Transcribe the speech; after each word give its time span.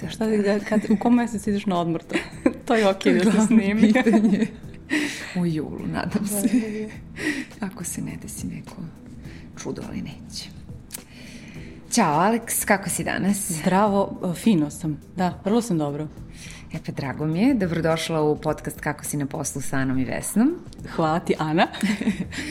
da, 0.00 0.10
šta 0.10 0.26
da, 0.26 0.60
kad, 0.60 0.80
u 0.90 0.96
kom 0.96 1.14
mesecu 1.14 1.50
ideš 1.50 1.66
na 1.66 1.80
odmor 1.80 2.02
to? 2.02 2.14
to 2.66 2.74
je 2.74 2.88
okej 2.88 3.12
okay 3.12 3.24
da 3.24 3.32
se 3.32 3.46
snimi. 3.46 3.92
pitanje. 3.92 4.46
U 5.40 5.46
julu, 5.46 5.86
nadam 5.92 6.26
se. 6.26 6.34
Da, 6.34 6.68
da, 6.68 6.86
da. 7.60 7.66
Ako 7.66 7.84
se 7.84 8.02
ne 8.02 8.16
desi 8.22 8.46
neko 8.46 8.76
čudo, 9.62 9.82
ali 9.88 10.02
neće. 10.02 10.48
Ćao, 11.92 12.20
Alex, 12.20 12.64
kako 12.64 12.90
si 12.90 13.04
danas? 13.04 13.50
Zdravo, 13.52 14.34
fino 14.34 14.70
sam. 14.70 15.00
Da, 15.16 15.40
vrlo 15.44 15.62
sam 15.62 15.78
dobro. 15.78 16.08
E 16.72 16.78
pa 16.86 16.92
drago 16.92 17.26
mi 17.26 17.40
je, 17.40 17.54
dobrodošla 17.54 18.22
u 18.22 18.36
podcast 18.36 18.80
Kako 18.80 19.04
si 19.04 19.16
na 19.16 19.26
poslu 19.26 19.62
sa 19.62 19.76
Anom 19.76 19.98
i 19.98 20.04
Vesnom. 20.04 20.54
Hvala 20.96 21.20
ti 21.20 21.34
Ana, 21.38 21.66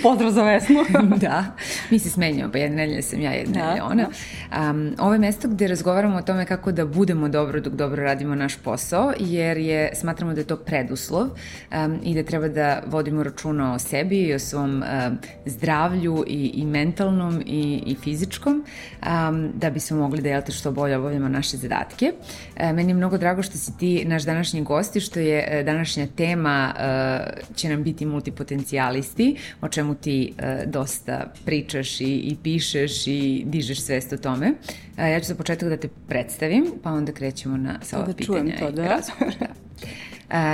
pozdrav 0.04 0.32
za 0.32 0.44
Vesnu. 0.44 0.76
da, 1.22 1.46
mi 1.90 2.00
se 2.00 2.10
smenjamo, 2.10 2.52
pa 2.52 2.58
jedna 2.58 2.76
nedelja 2.76 3.02
sam 3.02 3.22
ja, 3.22 3.32
jedna 3.32 3.76
da, 3.76 3.86
ona. 3.86 4.08
Da. 4.52 4.70
Um, 4.70 4.94
ovo 5.00 5.14
je 5.14 5.20
mesto 5.20 5.48
gde 5.48 5.68
razgovaramo 5.68 6.18
o 6.18 6.22
tome 6.22 6.46
kako 6.46 6.72
da 6.72 6.86
budemo 6.86 7.30
dobro 7.30 7.60
dok 7.60 7.74
dobro 7.74 8.04
radimo 8.04 8.36
naš 8.36 8.56
posao, 8.56 9.14
jer 9.20 9.58
je, 9.58 9.92
smatramo 9.96 10.34
da 10.34 10.42
je 10.42 10.48
to 10.48 10.58
preduslov 10.58 11.28
um, 11.28 12.00
i 12.04 12.16
da 12.16 12.24
treba 12.24 12.48
da 12.48 12.84
vodimo 12.88 13.24
računa 13.24 13.74
o 13.74 13.80
sebi 13.80 14.22
i 14.22 14.34
o 14.34 14.40
svom 14.40 14.84
um, 14.84 15.18
zdravlju 15.46 16.24
i, 16.28 16.52
i 16.54 16.66
mentalnom 16.66 17.44
i, 17.46 17.84
i 17.86 17.96
fizičkom, 17.96 18.66
um, 19.02 19.52
da 19.54 19.70
bismo 19.70 19.98
mogli 19.98 20.22
da, 20.22 20.30
jelte, 20.30 20.52
što 20.52 20.72
bolje 20.72 20.98
obavljamo 20.98 21.30
naše 21.30 21.58
zadatke. 21.58 22.14
Uh, 22.56 22.76
meni 22.76 22.90
je 22.90 22.96
mnogo 22.96 23.18
drago 23.18 23.44
što 23.44 23.58
si 23.58 23.78
ti 23.78 24.07
naš 24.08 24.24
današnji 24.24 24.64
gost 24.64 25.00
što 25.00 25.20
je 25.20 25.48
e, 25.48 25.64
današnja 25.64 26.08
tema 26.16 26.74
e, 26.80 27.56
će 27.56 27.70
nam 27.70 27.84
biti 27.84 28.06
multipotencijalisti, 28.06 29.36
o 29.62 29.68
čemu 29.68 29.96
ti 29.96 30.34
e, 30.38 30.64
dosta 30.66 31.34
pričaš 31.46 32.02
i, 32.02 32.06
i 32.06 32.38
pišeš 32.44 33.08
i 33.08 33.44
dižeš 33.46 33.82
svest 33.82 34.14
o 34.14 34.18
tome. 34.18 34.54
Ja 34.98 35.20
ću 35.20 35.26
za 35.26 35.36
početak 35.36 35.70
da 35.70 35.78
te 35.78 35.90
predstavim, 36.08 36.66
pa 36.84 36.92
onda 36.92 37.12
krećemo 37.12 37.58
na, 37.58 37.80
sa 37.82 37.98
ova 37.98 38.08
da 38.08 38.14
pitanja 38.14 38.58
to, 38.60 38.72
da. 38.72 38.86
i 38.86 38.88
razgovor. 38.88 39.34
Da. 39.40 39.48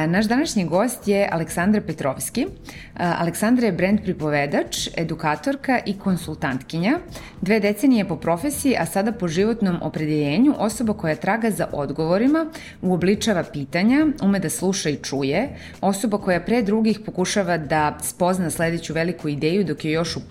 Naš 0.07 0.25
današnji 0.25 0.65
gost 0.65 1.07
je 1.07 1.29
Aleksandra 1.31 1.81
Petrovski. 1.81 2.47
Aleksandra 2.95 3.65
je 3.65 3.71
brand 3.71 4.01
pripovedač, 4.03 4.89
edukatorka 4.97 5.79
i 5.85 5.97
konsultantkinja. 5.99 6.99
Dve 7.41 7.59
decenije 7.59 8.07
po 8.07 8.15
profesiji, 8.15 8.75
a 8.79 8.85
sada 8.85 9.11
po 9.11 9.27
životnom 9.27 9.77
opredeljenju 9.81 10.53
osoba 10.57 10.93
koja 10.93 11.15
traga 11.15 11.51
za 11.51 11.67
odgovorima, 11.71 12.45
uobličava 12.81 13.43
pitanja, 13.43 14.07
ume 14.21 14.39
da 14.39 14.49
sluša 14.49 14.89
i 14.89 14.95
čuje, 14.95 15.49
osoba 15.81 16.17
koja 16.17 16.41
pre 16.41 16.61
drugih 16.61 16.99
pokušava 17.05 17.57
da 17.57 17.97
spozna 18.01 18.49
sledeću 18.49 18.93
veliku 18.93 19.29
ideju 19.29 19.63
dok 19.63 19.85
je 19.85 19.91
još 19.91 20.17
u 20.17 20.21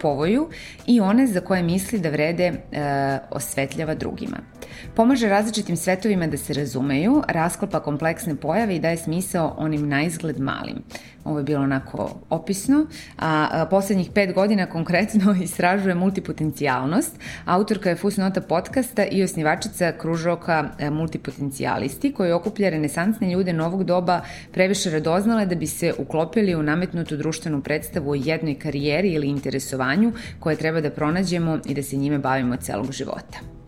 povoju 0.00 0.48
i 0.86 1.00
one 1.00 1.26
za 1.26 1.40
koje 1.40 1.62
misli 1.62 1.98
da 1.98 2.10
vrede 2.10 2.44
e, 2.44 2.54
osvetljava 3.30 3.94
drugima. 3.94 4.36
Pomaže 4.94 5.28
različitim 5.28 5.76
svetovima 5.76 6.26
da 6.26 6.36
se 6.36 6.54
razumeju, 6.54 7.22
rasklapa 7.28 7.80
kompleksne 7.80 8.36
pojave 8.36 8.76
i 8.76 8.80
daje 8.80 8.96
smisao 8.96 9.54
onim 9.58 9.88
na 9.88 10.02
izgled 10.02 10.40
malim. 10.40 10.82
Ovo 11.24 11.38
je 11.38 11.44
bilo 11.44 11.62
onako 11.62 12.20
opisno, 12.30 12.86
a, 13.18 13.48
a 13.50 13.66
poslednjih 13.66 14.10
pet 14.14 14.34
godina 14.34 14.66
konkretno 14.66 15.36
istražuje 15.44 15.94
multipotencijalnost. 15.94 17.18
Autorka 17.44 17.88
je 17.88 17.96
Fusnota 17.96 18.40
podcasta 18.40 19.04
i 19.04 19.22
osnivačica 19.22 19.92
kružoka 19.92 20.70
e, 20.78 20.90
Multipotencijalisti, 20.90 22.12
koji 22.12 22.32
okuplja 22.32 22.70
renesansne 22.70 23.30
ljude 23.30 23.52
novog 23.52 23.84
doba 23.84 24.20
previše 24.52 24.90
radoznale 24.90 25.46
da 25.46 25.54
bi 25.54 25.66
se 25.66 25.94
uklopili 25.98 26.54
u 26.54 26.62
nametnutu 26.62 27.16
društvenu 27.16 27.62
predstavu 27.62 28.10
o 28.10 28.14
jednoj 28.14 28.58
karijeri 28.58 29.12
ili 29.12 29.28
interesovanju 29.28 30.12
koje 30.40 30.56
treba 30.56 30.80
da 30.80 30.90
pronađemo 30.90 31.58
i 31.66 31.74
da 31.74 31.82
se 31.82 31.96
njime 31.96 32.18
bavimo 32.18 32.56
celog 32.56 32.92
života. 32.92 33.61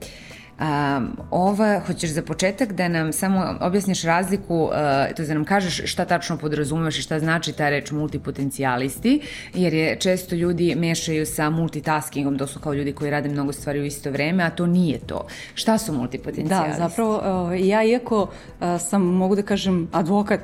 Um, 0.60 1.16
ova, 1.31 1.81
hoćeš 1.87 2.10
za 2.10 2.22
početak 2.22 2.72
da 2.72 2.88
nam 2.88 3.12
samo 3.12 3.56
objasniš 3.60 4.03
razliku, 4.03 4.62
uh, 4.62 4.70
to 5.16 5.22
da 5.22 5.34
nam 5.34 5.44
kažeš 5.44 5.92
šta 5.92 6.04
tačno 6.04 6.37
podrazumeš 6.37 6.98
i 6.98 7.03
šta 7.03 7.19
znači 7.20 7.53
ta 7.53 7.69
reč 7.69 7.91
multipotencijalisti, 7.91 9.20
jer 9.54 9.75
je 9.75 9.97
često 9.97 10.34
ljudi 10.34 10.75
mešaju 10.75 11.26
sa 11.26 11.50
multitaskingom, 11.50 12.38
to 12.38 12.47
su 12.47 12.60
kao 12.60 12.75
ljudi 12.75 12.93
koji 12.93 13.10
rade 13.10 13.28
mnogo 13.28 13.53
stvari 13.53 13.81
u 13.81 13.84
isto 13.84 14.10
vreme, 14.10 14.44
a 14.44 14.50
to 14.50 14.66
nije 14.66 14.98
to. 14.98 15.26
Šta 15.54 15.78
su 15.78 15.93
multipotencijalisti? 15.93 16.81
Da, 16.81 16.88
zapravo 16.88 17.53
ja 17.53 17.84
iako 17.84 18.31
sam, 18.78 19.03
mogu 19.03 19.37
da 19.37 19.43
kažem, 19.43 19.88
advokat 19.93 20.41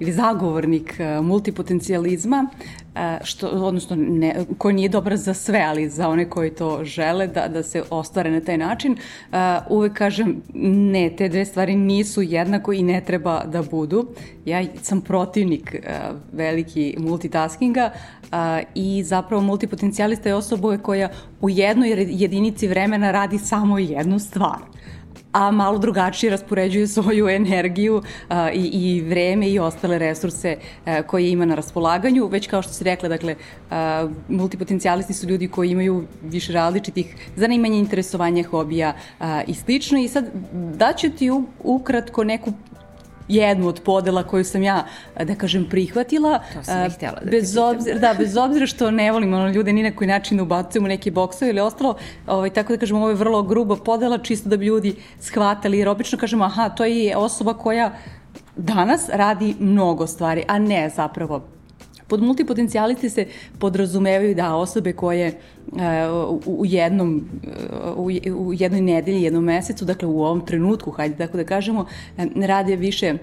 ili 0.00 0.12
zagovornik 0.12 0.96
uh, 0.98 1.26
multipotencijalizma, 1.26 2.46
E, 2.94 3.18
što, 3.24 3.48
odnosno 3.48 3.96
ne, 3.96 4.34
koji 4.58 4.74
nije 4.74 4.88
dobar 4.88 5.16
za 5.16 5.34
sve, 5.34 5.60
ali 5.68 5.88
za 5.88 6.08
one 6.08 6.30
koji 6.30 6.50
to 6.50 6.84
žele 6.84 7.26
da, 7.26 7.48
da 7.48 7.62
se 7.62 7.82
ostvare 7.90 8.30
na 8.30 8.40
taj 8.40 8.58
način, 8.58 8.92
uh, 8.92 9.36
uvek 9.68 9.92
kažem 9.92 10.42
ne, 10.92 11.10
te 11.16 11.28
dve 11.28 11.44
stvari 11.44 11.76
nisu 11.76 12.22
jednako 12.22 12.72
i 12.72 12.82
ne 12.82 13.00
treba 13.00 13.44
da 13.44 13.62
budu. 13.62 14.06
Ja 14.44 14.64
sam 14.82 15.00
protivnik 15.00 15.76
veliki 16.32 16.96
multitaskinga 16.98 17.90
i 18.74 19.02
zapravo 19.04 19.42
multipotencijalista 19.42 20.28
je 20.28 20.34
osoba 20.34 20.78
koja 20.78 21.08
u 21.40 21.50
jednoj 21.50 22.06
jedinici 22.08 22.68
vremena 22.68 23.10
radi 23.10 23.38
samo 23.38 23.78
jednu 23.78 24.18
stvar 24.18 24.58
a 25.32 25.50
malo 25.50 25.78
drugačije 25.78 26.30
raspoređuje 26.30 26.86
svoju 26.86 27.28
energiju 27.28 28.02
a, 28.28 28.50
i, 28.50 28.70
i 28.72 29.00
vreme 29.00 29.50
i 29.50 29.58
ostale 29.58 29.98
resurse 29.98 30.56
a, 30.84 31.02
koje 31.02 31.30
ima 31.30 31.44
na 31.44 31.54
raspolaganju. 31.54 32.26
Već 32.26 32.46
kao 32.46 32.62
što 32.62 32.72
se 32.72 32.84
rekla, 32.84 33.08
dakle, 33.08 33.36
a, 33.70 34.08
multipotencijalisti 34.28 35.14
su 35.14 35.26
ljudi 35.26 35.48
koji 35.48 35.70
imaju 35.70 36.04
više 36.22 36.52
različitih 36.52 37.14
zanimanja, 37.36 37.74
interesovanja, 37.74 38.44
hobija 38.44 38.92
a, 39.20 39.42
i 39.46 39.54
slično. 39.54 39.98
I 39.98 40.08
sad 40.08 40.24
daću 40.52 41.10
ti 41.10 41.30
ukratko 41.64 42.24
neku 42.24 42.52
jednu 43.34 43.68
od 43.68 43.80
podela 43.84 44.22
koju 44.22 44.44
sam 44.44 44.62
ja, 44.62 44.86
da 45.24 45.34
kažem, 45.34 45.66
prihvatila. 45.70 46.38
To 46.54 46.62
sam 46.62 46.86
i 46.86 46.90
htjela 46.90 47.20
da 47.22 47.30
bez 47.30 47.56
obzira, 47.56 47.98
Da, 47.98 48.14
bez 48.18 48.36
obzira 48.36 48.66
što 48.66 48.90
ne 48.90 49.12
volim 49.12 49.34
ono, 49.34 49.48
ljude 49.48 49.72
ni 49.72 49.82
na 49.82 49.96
koji 49.96 50.08
način 50.08 50.36
da 50.36 50.42
ubacujemo 50.42 50.88
neke 50.88 51.10
boksove 51.10 51.50
ili 51.50 51.60
ostalo, 51.60 51.96
ovaj, 52.26 52.50
tako 52.50 52.72
da 52.72 52.78
kažem, 52.78 52.96
ovo 52.96 53.08
je 53.08 53.14
vrlo 53.14 53.42
gruba 53.42 53.76
podela, 53.76 54.18
čisto 54.18 54.48
da 54.48 54.56
bi 54.56 54.66
ljudi 54.66 54.96
shvatali, 55.20 55.78
jer 55.78 55.88
obično 55.88 56.18
kažemo, 56.18 56.44
aha, 56.44 56.68
to 56.68 56.84
je 56.84 57.16
osoba 57.16 57.54
koja 57.54 57.92
danas 58.56 59.08
radi 59.12 59.54
mnogo 59.60 60.06
stvari, 60.06 60.44
a 60.48 60.58
ne 60.58 60.90
zapravo 60.96 61.59
Pod 62.10 62.22
multipotencijalisti 62.22 63.10
se 63.10 63.26
podrazumevaju 63.58 64.34
da 64.34 64.54
osobe 64.54 64.92
koje 64.92 65.26
e, 65.26 65.34
u 66.46 66.66
jednom 66.66 67.28
u 68.36 68.52
jednoj 68.54 68.80
nedelji, 68.80 69.22
jednom 69.22 69.44
mesecu, 69.44 69.84
dakle 69.84 70.08
u 70.08 70.22
ovom 70.22 70.46
trenutku, 70.46 70.90
hajde 70.90 71.16
tako 71.16 71.36
da 71.36 71.44
kažemo, 71.44 71.86
e, 72.18 72.26
rade 72.46 72.76
više 72.76 73.14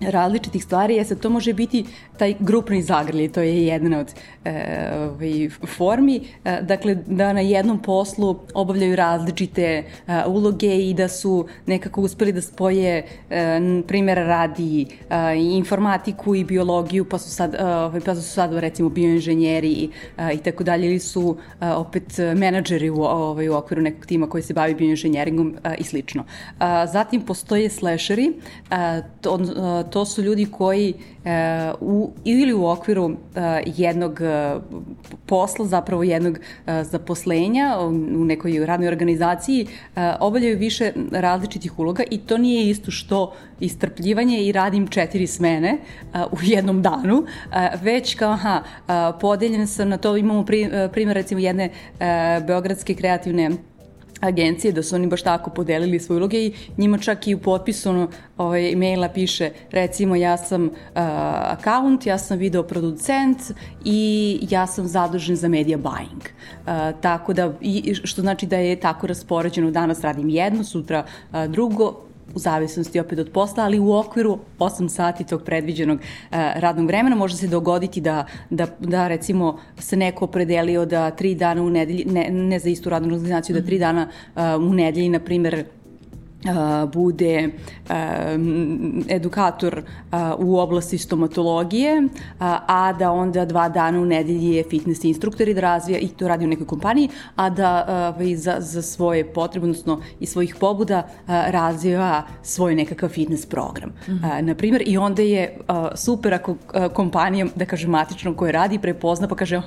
različitih 0.00 0.64
stvari, 0.64 0.94
je 0.94 1.04
to 1.04 1.30
može 1.30 1.52
biti 1.52 1.84
taj 2.18 2.34
grupni 2.40 2.82
zagrlje, 2.82 3.32
to 3.32 3.40
je 3.40 3.66
jedna 3.66 3.98
od 3.98 4.14
e, 4.44 4.90
ovaj, 4.96 5.48
formi, 5.76 6.20
e, 6.44 6.62
dakle 6.62 6.94
da 6.94 7.32
na 7.32 7.40
jednom 7.40 7.82
poslu 7.82 8.36
obavljaju 8.54 8.96
različite 8.96 9.62
e, 9.62 9.84
uloge 10.26 10.88
i 10.88 10.94
da 10.94 11.08
su 11.08 11.46
nekako 11.66 12.00
uspeli 12.00 12.32
da 12.32 12.40
spoje 12.40 13.04
e, 13.30 13.60
primjera 13.86 14.24
radi 14.24 14.86
e, 15.10 15.16
informatiku 15.36 16.34
i 16.34 16.44
biologiju, 16.44 17.04
pa 17.04 17.18
su 17.18 17.30
sad, 17.30 17.54
e, 17.54 18.00
pa 18.04 18.14
su 18.14 18.22
sad 18.22 18.52
recimo 18.58 18.88
bioinženjeri 18.88 19.90
e, 20.18 20.34
i 20.34 20.38
tako 20.38 20.64
dalje, 20.64 20.86
ili 20.86 20.98
su 20.98 21.36
e, 21.60 21.68
opet 21.68 22.18
menadžeri 22.36 22.90
u, 22.90 23.02
ovaj, 23.02 23.48
u 23.48 23.54
okviru 23.54 23.82
nekog 23.82 24.06
tima 24.06 24.28
koji 24.28 24.42
se 24.42 24.54
bavi 24.54 24.74
bioinženjeringom 24.74 25.56
e, 25.64 25.74
i 25.78 25.84
slično. 25.84 26.24
E, 26.24 26.64
zatim 26.92 27.22
postoje 27.22 27.70
slasheri, 27.70 28.32
e, 28.70 29.02
to, 29.20 29.38
to 29.90 30.04
su 30.04 30.22
ljudi 30.22 30.46
koji 30.46 30.94
e, 31.24 31.72
u, 31.80 32.10
ili 32.24 32.52
u 32.52 32.66
okviru 32.66 33.10
e, 33.10 33.62
jednog 33.66 34.20
e, 34.20 34.54
posla, 35.26 35.66
zapravo 35.66 36.02
jednog 36.02 36.38
e, 36.38 36.84
zaposlenja 36.84 37.78
u 38.16 38.24
nekoj 38.24 38.66
radnoj 38.66 38.88
organizaciji 38.88 39.66
e, 39.66 40.12
obavljaju 40.20 40.58
više 40.58 40.92
različitih 41.12 41.78
uloga 41.78 42.02
i 42.10 42.18
to 42.18 42.38
nije 42.38 42.70
isto 42.70 42.90
što 42.90 43.32
istrpljivanje 43.60 44.42
i 44.42 44.52
radim 44.52 44.88
četiri 44.88 45.26
smene 45.26 45.68
e, 45.68 45.78
u 46.32 46.36
jednom 46.42 46.82
danu, 46.82 47.24
e, 47.52 47.68
već 47.82 48.14
kao 48.14 48.32
aha, 48.32 48.62
e, 48.62 48.92
podeljen 49.20 49.66
sam 49.66 49.88
na 49.88 49.96
to, 49.96 50.16
imamo 50.16 50.44
pri, 50.44 50.70
primjer 50.92 51.14
recimo 51.14 51.40
jedne 51.40 51.70
e, 52.00 52.40
beogradske 52.46 52.94
kreativne 52.94 53.50
agencije 54.20 54.72
da 54.72 54.82
su 54.82 54.94
oni 54.94 55.06
baš 55.06 55.22
tako 55.22 55.50
podelili 55.50 56.00
svoje 56.00 56.16
uloge 56.16 56.38
i 56.46 56.52
njima 56.76 56.98
čak 56.98 57.26
i 57.26 57.34
u 57.34 57.38
potpisu 57.38 58.08
ovaj, 58.36 58.76
maila 58.76 59.08
piše 59.08 59.50
recimo 59.70 60.16
ja 60.16 60.36
sam 60.36 60.64
uh, 60.64 60.70
account, 61.58 62.06
ja 62.06 62.18
sam 62.18 62.38
video 62.38 62.62
producent 62.62 63.38
i 63.84 64.38
ja 64.50 64.66
sam 64.66 64.86
zadužen 64.86 65.36
za 65.36 65.48
media 65.48 65.78
buying. 65.78 66.22
Uh, 66.22 67.00
tako 67.00 67.32
da, 67.32 67.52
i, 67.60 67.94
što 67.94 68.22
znači 68.22 68.46
da 68.46 68.56
je 68.56 68.76
tako 68.76 69.06
raspoređeno, 69.06 69.70
danas 69.70 70.00
radim 70.00 70.28
jedno, 70.28 70.64
sutra 70.64 71.04
uh, 71.32 71.44
drugo, 71.46 72.09
u 72.34 72.38
zavisnosti 72.38 73.00
opet 73.00 73.18
od 73.18 73.30
posla, 73.32 73.64
ali 73.64 73.78
u 73.78 73.92
okviru 73.92 74.38
8 74.58 74.88
sati 74.88 75.24
tog 75.24 75.42
predviđenog 75.42 75.98
uh, 75.98 76.36
radnog 76.54 76.86
vremena 76.86 77.16
može 77.16 77.36
se 77.36 77.46
dogoditi 77.46 78.00
da, 78.00 78.24
da, 78.50 78.66
da 78.78 79.08
recimo 79.08 79.58
se 79.78 79.96
neko 79.96 80.24
opredelio 80.24 80.84
da 80.86 81.10
tri 81.10 81.34
dana 81.34 81.62
u 81.62 81.70
nedelji, 81.70 82.04
ne, 82.04 82.30
ne 82.30 82.58
za 82.58 82.68
istu 82.68 82.90
radnu 82.90 83.08
organizaciju, 83.08 83.56
da 83.56 83.66
tri 83.66 83.78
dana 83.78 84.08
uh, 84.34 84.42
u 84.70 84.74
nedelji, 84.74 85.08
na 85.08 85.20
primer, 85.20 85.64
bude 86.92 87.50
edukator 89.08 89.82
u 90.38 90.58
oblasti 90.58 90.98
stomatologije, 90.98 92.08
a 92.66 92.92
da 92.98 93.10
onda 93.12 93.44
dva 93.44 93.68
dana 93.68 94.00
u 94.00 94.04
nedelji 94.04 94.54
je 94.54 94.64
fitness 94.70 95.04
instruktor 95.04 95.48
i 95.48 95.54
da 95.54 95.60
razvija, 95.60 95.98
i 95.98 96.08
to 96.08 96.28
radi 96.28 96.44
u 96.44 96.48
nekoj 96.48 96.66
kompaniji, 96.66 97.08
a 97.36 97.50
da 97.50 98.16
i 98.20 98.36
za, 98.36 98.56
za 98.58 98.82
svoje 98.82 99.32
potrebe, 99.32 99.64
odnosno 99.64 100.00
i 100.20 100.26
svojih 100.26 100.56
pobuda 100.60 101.08
razvija 101.26 102.26
svoj 102.42 102.74
nekakav 102.74 103.08
fitness 103.08 103.46
program. 103.46 103.90
Mm 103.90 104.12
-hmm. 104.12 104.40
Na 104.42 104.54
primjer, 104.54 104.82
i 104.86 104.98
onda 104.98 105.22
je 105.22 105.58
super 105.94 106.34
ako 106.34 106.56
kompanija, 106.94 107.46
da 107.54 107.64
kaže 107.64 107.88
matično 107.88 108.34
koje 108.34 108.52
radi, 108.52 108.78
prepozna 108.78 109.28
pa 109.28 109.34
kaže, 109.34 109.58
ok, 109.58 109.64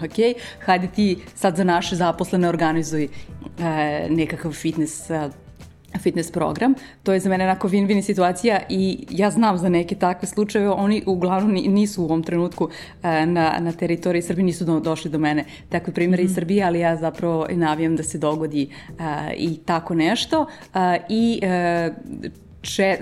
hajde 0.66 0.88
ti 0.88 1.18
sad 1.36 1.56
za 1.56 1.64
naše 1.64 1.96
zaposlene 1.96 2.50
organizuj 2.50 3.08
nekakav 4.10 4.52
fitness 4.52 5.12
fitness 6.00 6.32
program. 6.32 6.76
To 7.04 7.14
je 7.14 7.20
za 7.20 7.30
mene 7.30 7.44
onako 7.44 7.70
win-win 7.70 8.02
situacija 8.02 8.60
i 8.70 9.06
ja 9.10 9.32
znam 9.32 9.58
za 9.58 9.70
neke 9.70 9.96
takve 9.96 10.28
slučajeve, 10.28 10.70
oni 10.70 11.04
uglavnom 11.06 11.52
nisu 11.52 12.02
u 12.02 12.06
ovom 12.06 12.24
trenutku 12.24 12.70
e, 13.04 13.26
na, 13.26 13.58
na 13.60 13.72
teritoriji 13.72 14.22
Srbije, 14.22 14.46
nisu 14.46 14.66
do, 14.66 14.80
došli 14.80 15.12
do 15.12 15.18
mene 15.18 15.46
takve 15.70 15.94
primere 15.94 16.24
mm. 16.24 16.26
iz 16.26 16.32
mhm. 16.32 16.36
Srbije, 16.36 16.64
ali 16.64 16.80
ja 16.80 16.96
zapravo 16.96 17.48
navijam 17.52 17.96
da 17.96 18.04
se 18.04 18.18
dogodi 18.18 18.68
uh, 18.90 18.96
i 19.38 19.58
tako 19.66 19.94
nešto. 19.94 20.42
Uh, 20.42 20.80
I 21.10 21.40
uh, 21.44 22.43
če, 22.64 22.98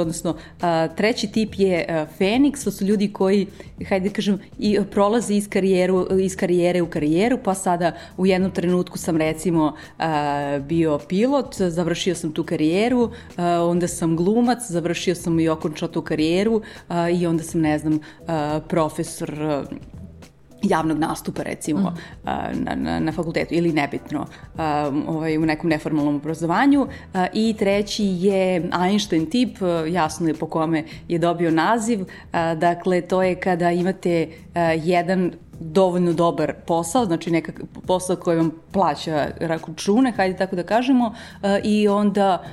odnosno 0.00 0.36
a, 0.60 0.88
treći 0.88 1.26
tip 1.32 1.54
je 1.58 1.84
a, 1.88 2.06
Feniks, 2.18 2.64
to 2.64 2.70
su 2.70 2.84
ljudi 2.84 3.08
koji, 3.12 3.46
hajde 3.88 4.08
da 4.08 4.14
kažem, 4.14 4.38
i 4.58 4.78
prolaze 4.90 5.34
iz, 5.34 5.48
karijeru, 5.48 6.06
iz 6.20 6.36
karijere 6.36 6.82
u 6.82 6.90
karijeru, 6.90 7.38
pa 7.44 7.54
sada 7.54 7.92
u 8.16 8.26
jednom 8.26 8.50
trenutku 8.50 8.98
sam 8.98 9.16
recimo 9.16 9.72
a, 9.98 10.58
bio 10.68 10.98
pilot, 11.08 11.56
završio 11.58 12.14
sam 12.14 12.32
tu 12.32 12.44
karijeru, 12.44 13.10
a, 13.36 13.64
onda 13.64 13.88
sam 13.88 14.16
glumac, 14.16 14.68
završio 14.68 15.14
sam 15.14 15.40
i 15.40 15.48
okončao 15.48 15.88
tu 15.88 16.02
karijeru 16.02 16.62
a, 16.88 17.08
i 17.10 17.26
onda 17.26 17.42
sam, 17.42 17.60
ne 17.60 17.78
znam, 17.78 18.00
a, 18.26 18.60
profesor 18.68 19.42
a, 19.42 19.64
javnog 20.62 20.98
nastupa 20.98 21.42
recimo 21.42 21.80
mm. 21.80 21.94
na, 22.64 22.74
na, 22.74 23.00
na 23.00 23.12
fakultetu 23.12 23.54
ili 23.54 23.72
nebitno 23.72 24.26
ovaj, 25.06 25.38
u 25.38 25.46
nekom 25.46 25.70
neformalnom 25.70 26.16
obrazovanju 26.16 26.86
i 27.32 27.54
treći 27.58 28.04
je 28.04 28.70
Einstein 28.86 29.30
tip, 29.30 29.56
jasno 29.90 30.28
je 30.28 30.34
po 30.34 30.46
kome 30.46 30.84
je 31.08 31.18
dobio 31.18 31.50
naziv, 31.50 32.04
dakle 32.56 33.00
to 33.00 33.22
je 33.22 33.34
kada 33.34 33.70
imate 33.70 34.28
jedan 34.82 35.32
dovoljno 35.60 36.12
dobar 36.12 36.54
posao, 36.66 37.04
znači 37.04 37.30
nekak 37.30 37.60
posao 37.86 38.16
koji 38.16 38.36
vam 38.36 38.50
plaća 38.72 39.26
račune, 39.40 40.12
hajde 40.12 40.36
tako 40.36 40.56
da 40.56 40.62
kažemo, 40.62 41.14
i 41.64 41.88
onda 41.88 42.44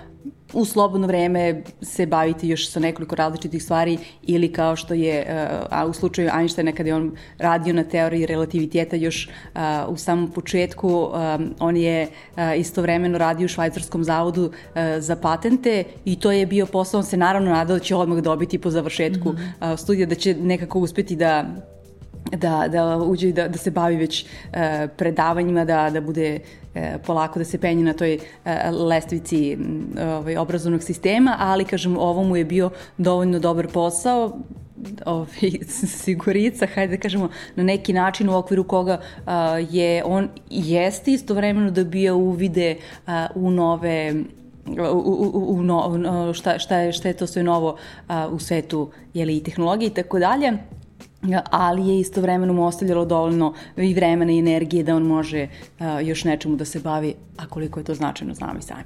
u 0.54 0.66
slobodno 0.66 1.08
vreme 1.08 1.64
se 1.81 2.06
baviti 2.06 2.48
još 2.48 2.70
sa 2.70 2.80
nekoliko 2.80 3.16
različitih 3.16 3.64
stvari 3.64 3.98
ili 4.24 4.54
kao 4.54 4.75
što 4.75 4.94
je 4.94 5.25
a 5.70 5.86
u 5.86 5.94
slučaju 5.94 6.30
Einsteina 6.40 6.72
kada 6.72 6.90
je 6.90 6.96
on 6.96 7.12
radio 7.38 7.74
na 7.74 7.84
teoriji 7.84 8.25
relativiteta 8.25 8.96
još 8.96 9.30
a, 9.54 9.86
u 9.90 9.98
samom 9.98 10.31
početku 10.31 11.10
a, 11.14 11.40
on 11.60 11.78
je 11.78 12.08
a, 12.36 12.56
istovremeno 12.56 13.18
radio 13.18 13.46
u 13.46 13.48
švajcarskom 13.48 14.04
zavodu 14.04 14.52
a, 14.75 15.02
za 15.02 15.16
patente 15.16 15.84
i 16.06 16.20
to 16.20 16.31
je 16.31 16.46
bio 16.46 16.66
posao, 16.66 16.98
on 16.98 17.06
se 17.06 17.18
naravno 17.18 17.52
nadao 17.52 17.78
da 17.78 17.84
će 17.84 17.96
odmah 17.96 18.18
dobiti 18.18 18.58
po 18.58 18.70
završetku 18.70 19.30
mm 19.30 19.36
-hmm. 19.36 19.52
a, 19.60 19.78
studija, 19.78 20.08
da 20.08 20.16
će 20.16 20.36
nekako 20.36 20.80
uspeti 20.80 21.16
da 21.16 21.46
da, 22.38 22.68
da 22.68 22.97
uđe 22.97 23.30
i 23.30 23.33
da, 23.33 23.47
da 23.47 23.57
se 23.57 23.71
bavi 23.71 23.95
već 23.95 24.25
uh, 24.25 24.59
predavanjima, 24.97 25.65
da, 25.65 25.89
da 25.89 26.01
bude 26.01 26.39
uh, 26.39 26.81
polako 27.06 27.39
da 27.39 27.45
se 27.45 27.57
penje 27.57 27.83
na 27.83 27.94
toj 27.94 28.15
uh, 28.15 28.51
lestvici 28.88 29.57
ovaj, 30.01 30.38
obrazovnog 30.38 30.83
sistema, 30.83 31.35
ali 31.39 31.65
kažem, 31.65 31.97
ovo 31.97 32.24
mu 32.24 32.38
je 32.38 32.45
bio 32.45 32.69
dovoljno 32.97 33.39
dobar 33.39 33.68
posao, 33.68 34.38
ovaj, 35.06 35.51
sigurica, 36.03 36.68
hajde 36.75 36.97
da 36.97 37.01
kažemo, 37.01 37.30
na 37.56 37.63
neki 37.63 37.94
način 37.94 38.30
u 38.30 38.38
okviru 38.38 38.63
koga 38.63 39.00
uh, 39.01 39.33
je 39.69 40.03
on 40.06 40.29
jeste 40.50 41.12
istovremeno 41.12 41.71
dobija 41.71 42.13
uvide 42.13 42.75
uh, 43.07 43.13
u 43.36 43.51
nove 43.51 44.13
u, 44.94 45.31
u, 45.33 45.56
u 45.56 45.63
no, 45.63 46.33
šta, 46.33 46.59
šta, 46.59 46.77
je, 46.77 46.91
šta 46.91 47.07
je 47.07 47.13
to 47.13 47.27
sve 47.27 47.44
novo 47.44 47.75
uh, 48.09 48.33
u 48.33 48.39
svetu 48.39 48.91
jeli, 49.13 49.38
i 49.38 49.44
tehnologije 49.44 49.88
i 49.88 49.94
tako 49.94 50.19
dalje 50.19 50.53
ali 51.52 51.88
je 51.88 52.00
istovremeno 52.00 52.54
mu 52.54 52.66
ostavljalo 52.66 53.06
dovoljno 53.06 53.54
i 53.78 53.94
vremena 53.94 54.31
i 54.31 54.40
energije 54.40 54.84
da 54.84 54.96
on 54.96 55.04
može 55.04 55.48
još 56.04 56.24
nečemu 56.24 56.56
da 56.56 56.66
se 56.66 56.80
bavi, 56.80 57.16
a 57.38 57.48
koliko 57.48 57.80
je 57.80 57.84
to 57.84 57.96
značajno 57.96 58.34
znamo 58.34 58.60
i 58.60 58.62
sami. 58.62 58.84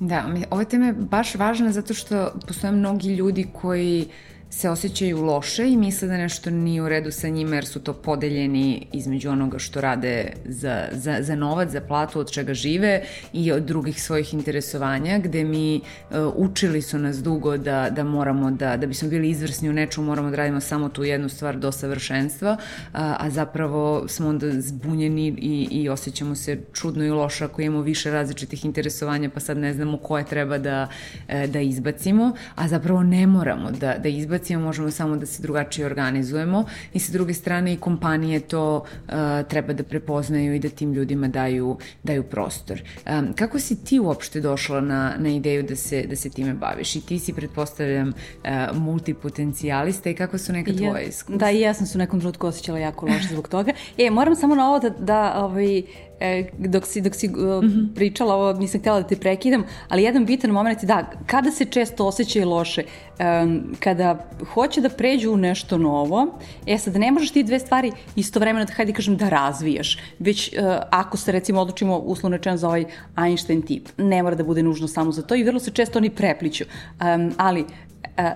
Da, 0.00 0.24
ova 0.50 0.64
tema 0.64 0.86
je 0.86 0.92
baš 0.92 1.34
važna 1.34 1.72
zato 1.72 1.94
što 1.94 2.32
postoje 2.46 2.72
mnogi 2.72 3.08
ljudi 3.08 3.46
koji 3.52 4.00
uh, 4.02 4.33
se 4.56 4.70
osjećaju 4.70 5.22
loše 5.22 5.68
i 5.68 5.76
misle 5.76 6.08
da 6.08 6.16
nešto 6.16 6.50
nije 6.50 6.82
u 6.82 6.88
redu 6.88 7.10
sa 7.10 7.28
njima 7.28 7.54
jer 7.54 7.66
su 7.66 7.80
to 7.80 7.92
podeljeni 7.92 8.86
između 8.92 9.30
onoga 9.30 9.58
što 9.58 9.80
rade 9.80 10.32
za, 10.44 10.88
za, 10.92 11.16
za 11.20 11.34
novac, 11.34 11.70
za 11.70 11.80
platu, 11.80 12.20
od 12.20 12.30
čega 12.30 12.54
žive 12.54 13.02
i 13.32 13.52
od 13.52 13.62
drugih 13.62 14.02
svojih 14.02 14.34
interesovanja, 14.34 15.18
gde 15.18 15.44
mi 15.44 15.80
uh, 16.10 16.16
učili 16.36 16.82
su 16.82 16.98
nas 16.98 17.22
dugo 17.22 17.56
da, 17.56 17.90
da 17.90 18.04
moramo 18.04 18.50
da, 18.50 18.76
da 18.76 18.86
bismo 18.86 19.08
bili 19.08 19.30
izvrsni 19.30 19.68
u 19.68 19.72
nečemu, 19.72 20.06
moramo 20.06 20.30
da 20.30 20.36
radimo 20.36 20.60
samo 20.60 20.88
tu 20.88 21.04
jednu 21.04 21.28
stvar 21.28 21.58
do 21.58 21.72
savršenstva, 21.72 22.56
a, 22.92 23.16
a 23.20 23.30
zapravo 23.30 24.08
smo 24.08 24.28
onda 24.28 24.60
zbunjeni 24.60 25.34
i, 25.38 25.68
i 25.70 25.88
osjećamo 25.88 26.34
se 26.34 26.58
čudno 26.72 27.04
i 27.04 27.10
loše 27.10 27.44
ako 27.44 27.62
imamo 27.62 27.82
više 27.82 28.10
različitih 28.10 28.64
interesovanja, 28.64 29.30
pa 29.34 29.40
sad 29.40 29.58
ne 29.58 29.74
znamo 29.74 29.96
koje 29.96 30.24
treba 30.24 30.58
da, 30.58 30.88
e, 31.28 31.46
da 31.46 31.60
izbacimo, 31.60 32.32
a 32.54 32.68
zapravo 32.68 33.02
ne 33.02 33.26
moramo 33.26 33.70
da, 33.70 33.98
da 33.98 34.08
izbacimo 34.08 34.43
organizacijama 34.44 34.64
možemo 34.64 34.90
samo 34.90 35.16
da 35.16 35.26
se 35.26 35.42
drugačije 35.42 35.86
organizujemo 35.86 36.64
i 36.92 36.98
sa 36.98 37.12
druge 37.12 37.34
strane 37.34 37.72
i 37.72 37.76
kompanije 37.76 38.40
to 38.40 38.76
uh, 38.76 39.14
treba 39.48 39.72
da 39.72 39.82
prepoznaju 39.82 40.54
i 40.54 40.58
da 40.58 40.68
tim 40.68 40.92
ljudima 40.92 41.28
daju, 41.28 41.78
daju 42.02 42.22
prostor. 42.22 42.82
Um, 43.06 43.32
kako 43.34 43.58
si 43.58 43.84
ti 43.84 44.00
uopšte 44.00 44.40
došla 44.40 44.80
na, 44.80 45.14
na 45.18 45.28
ideju 45.28 45.62
da 45.62 45.76
se, 45.76 46.02
da 46.02 46.16
se 46.16 46.30
time 46.30 46.54
baviš? 46.54 46.96
I 46.96 47.00
ti 47.00 47.18
si, 47.18 47.32
pretpostavljam, 47.32 48.08
uh, 48.08 48.76
multipotencijalista 48.76 50.10
i 50.10 50.14
kako 50.14 50.38
su 50.38 50.52
neka 50.52 50.72
tvoje 50.72 51.06
iskustva? 51.08 51.36
Da, 51.36 51.50
i 51.50 51.60
ja 51.60 51.74
sam 51.74 51.86
se 51.86 51.98
u 51.98 52.00
nekom 52.00 52.20
trenutku 52.20 52.46
osjećala 52.46 52.78
jako 52.78 53.06
loše 53.06 53.28
zbog 53.28 53.48
toga. 53.48 53.72
E, 53.98 54.10
moram 54.10 54.36
samo 54.36 54.54
na 54.54 54.68
ovo 54.68 54.78
da, 54.78 54.90
da 54.90 55.44
ovaj, 55.44 55.82
e, 56.20 56.44
dok 56.58 56.86
si, 56.86 57.00
dok 57.00 57.14
si 57.14 57.28
uh, 57.28 57.34
mm 57.34 57.68
-hmm. 57.68 57.94
pričala 57.94 58.34
ovo, 58.34 58.52
nisam 58.52 58.80
htjela 58.80 59.00
da 59.00 59.06
te 59.06 59.16
prekidam, 59.16 59.64
ali 59.88 60.02
jedan 60.02 60.26
bitan 60.26 60.50
moment 60.50 60.82
je 60.82 60.86
da, 60.86 61.10
kada 61.26 61.50
se 61.50 61.64
često 61.64 62.06
osjećaju 62.06 62.48
loše, 62.48 62.84
um, 62.84 63.74
kada 63.80 64.28
hoće 64.54 64.80
da 64.80 64.88
pređu 64.88 65.32
u 65.32 65.36
nešto 65.36 65.78
novo, 65.78 66.38
e 66.66 66.78
sad 66.78 66.96
ne 66.96 67.10
možeš 67.10 67.30
ti 67.30 67.42
dve 67.42 67.58
stvari 67.58 67.92
istovremeno, 68.16 68.64
da 68.64 68.72
hajde 68.72 68.92
kažem, 68.92 69.16
da 69.16 69.28
razvijaš, 69.28 69.98
već 70.18 70.48
uh, 70.48 70.64
ako 70.90 71.16
se 71.16 71.32
recimo 71.32 71.60
odlučimo 71.60 71.98
uslovno 71.98 72.36
rečeno 72.36 72.56
za 72.56 72.68
ovaj 72.68 72.84
Einstein 73.16 73.62
tip, 73.62 73.88
ne 73.98 74.22
mora 74.22 74.36
da 74.36 74.44
bude 74.44 74.62
nužno 74.62 74.88
samo 74.88 75.12
za 75.12 75.22
to 75.22 75.34
i 75.34 75.44
vrlo 75.44 75.60
se 75.60 75.70
često 75.70 75.98
oni 75.98 76.10
prepliću, 76.10 76.64
um, 76.64 77.32
ali 77.36 77.64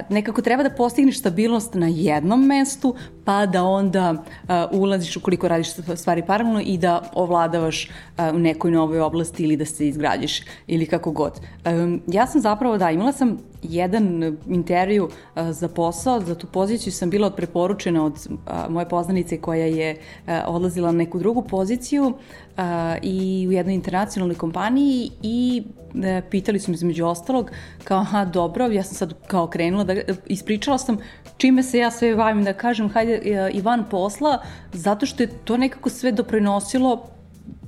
nekako 0.08 0.42
treba 0.42 0.62
da 0.62 0.70
postigneš 0.70 1.18
stabilnost 1.18 1.74
na 1.74 1.86
jednom 1.86 2.46
mestu, 2.46 2.94
pa 3.28 3.46
da 3.46 3.64
onda 3.64 4.10
uh, 4.12 4.80
ulaziš 4.80 5.16
ukoliko 5.16 5.48
radiš 5.48 5.68
stvari 5.96 6.22
paralelno 6.26 6.60
i 6.60 6.78
da 6.78 7.02
ovladavaš 7.14 7.88
uh, 7.88 8.34
u 8.34 8.38
nekoj 8.38 8.70
novoj 8.70 9.00
oblasti 9.00 9.42
ili 9.44 9.56
da 9.56 9.64
se 9.64 9.88
izgrađiš 9.88 10.42
ili 10.66 10.86
kako 10.86 11.10
god. 11.10 11.40
Um, 11.66 12.02
ja 12.06 12.26
sam 12.26 12.40
zapravo, 12.40 12.78
da, 12.78 12.90
imala 12.90 13.12
sam 13.12 13.38
jedan 13.62 14.36
intervju 14.48 15.04
uh, 15.04 15.50
za 15.50 15.68
posao, 15.68 16.20
za 16.20 16.34
tu 16.34 16.46
poziciju 16.46 16.92
sam 16.92 17.10
bila 17.10 17.30
preporučena 17.30 18.04
od 18.04 18.12
uh, 18.30 18.70
moje 18.70 18.88
poznanice 18.88 19.40
koja 19.40 19.66
je 19.66 19.94
uh, 19.94 20.32
odlazila 20.46 20.92
na 20.92 20.98
neku 20.98 21.18
drugu 21.18 21.42
poziciju 21.42 22.04
uh, 22.06 22.64
i 23.02 23.46
u 23.48 23.52
jednoj 23.52 23.74
internacionalnoj 23.74 24.36
kompaniji 24.36 25.10
i 25.22 25.62
uh, 25.94 26.02
pitali 26.30 26.58
su 26.58 26.70
me 26.70 26.74
između 26.74 27.06
ostalog 27.06 27.50
kao 27.84 28.00
aha 28.00 28.24
dobro, 28.24 28.66
ja 28.66 28.82
sam 28.82 28.94
sad 28.94 29.14
kao 29.26 29.46
krenula 29.46 29.84
da 29.84 29.94
ispričala 30.26 30.78
sam 30.78 30.98
čime 31.38 31.62
se 31.62 31.78
ja 31.78 31.90
sve 31.90 32.16
bavim 32.16 32.44
da 32.44 32.52
kažem 32.52 32.88
hajde 32.88 33.20
uh, 33.20 33.56
i 33.56 33.60
van 33.60 33.84
posla 33.90 34.38
zato 34.72 35.06
što 35.06 35.22
je 35.22 35.28
to 35.44 35.56
nekako 35.56 35.90
sve 35.90 36.12
doprinosilo 36.12 37.06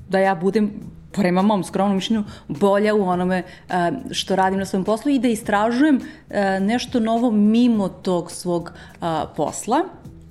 da 0.09 0.19
ja 0.19 0.35
budem 0.35 0.71
prema 1.13 1.43
mom 1.43 1.65
skromnom 1.65 1.97
mišljenju, 1.97 2.25
bolja 2.49 2.95
u 2.95 3.03
onome 3.03 3.43
što 4.11 4.37
radim 4.37 4.59
na 4.59 4.65
svom 4.65 4.85
poslu 4.85 5.11
i 5.11 5.19
da 5.19 5.29
istražujem 5.29 6.01
nešto 6.61 7.01
novo 7.01 7.31
mimo 7.31 7.89
tog 7.89 8.31
svog 8.31 8.73
posla. 9.37 9.85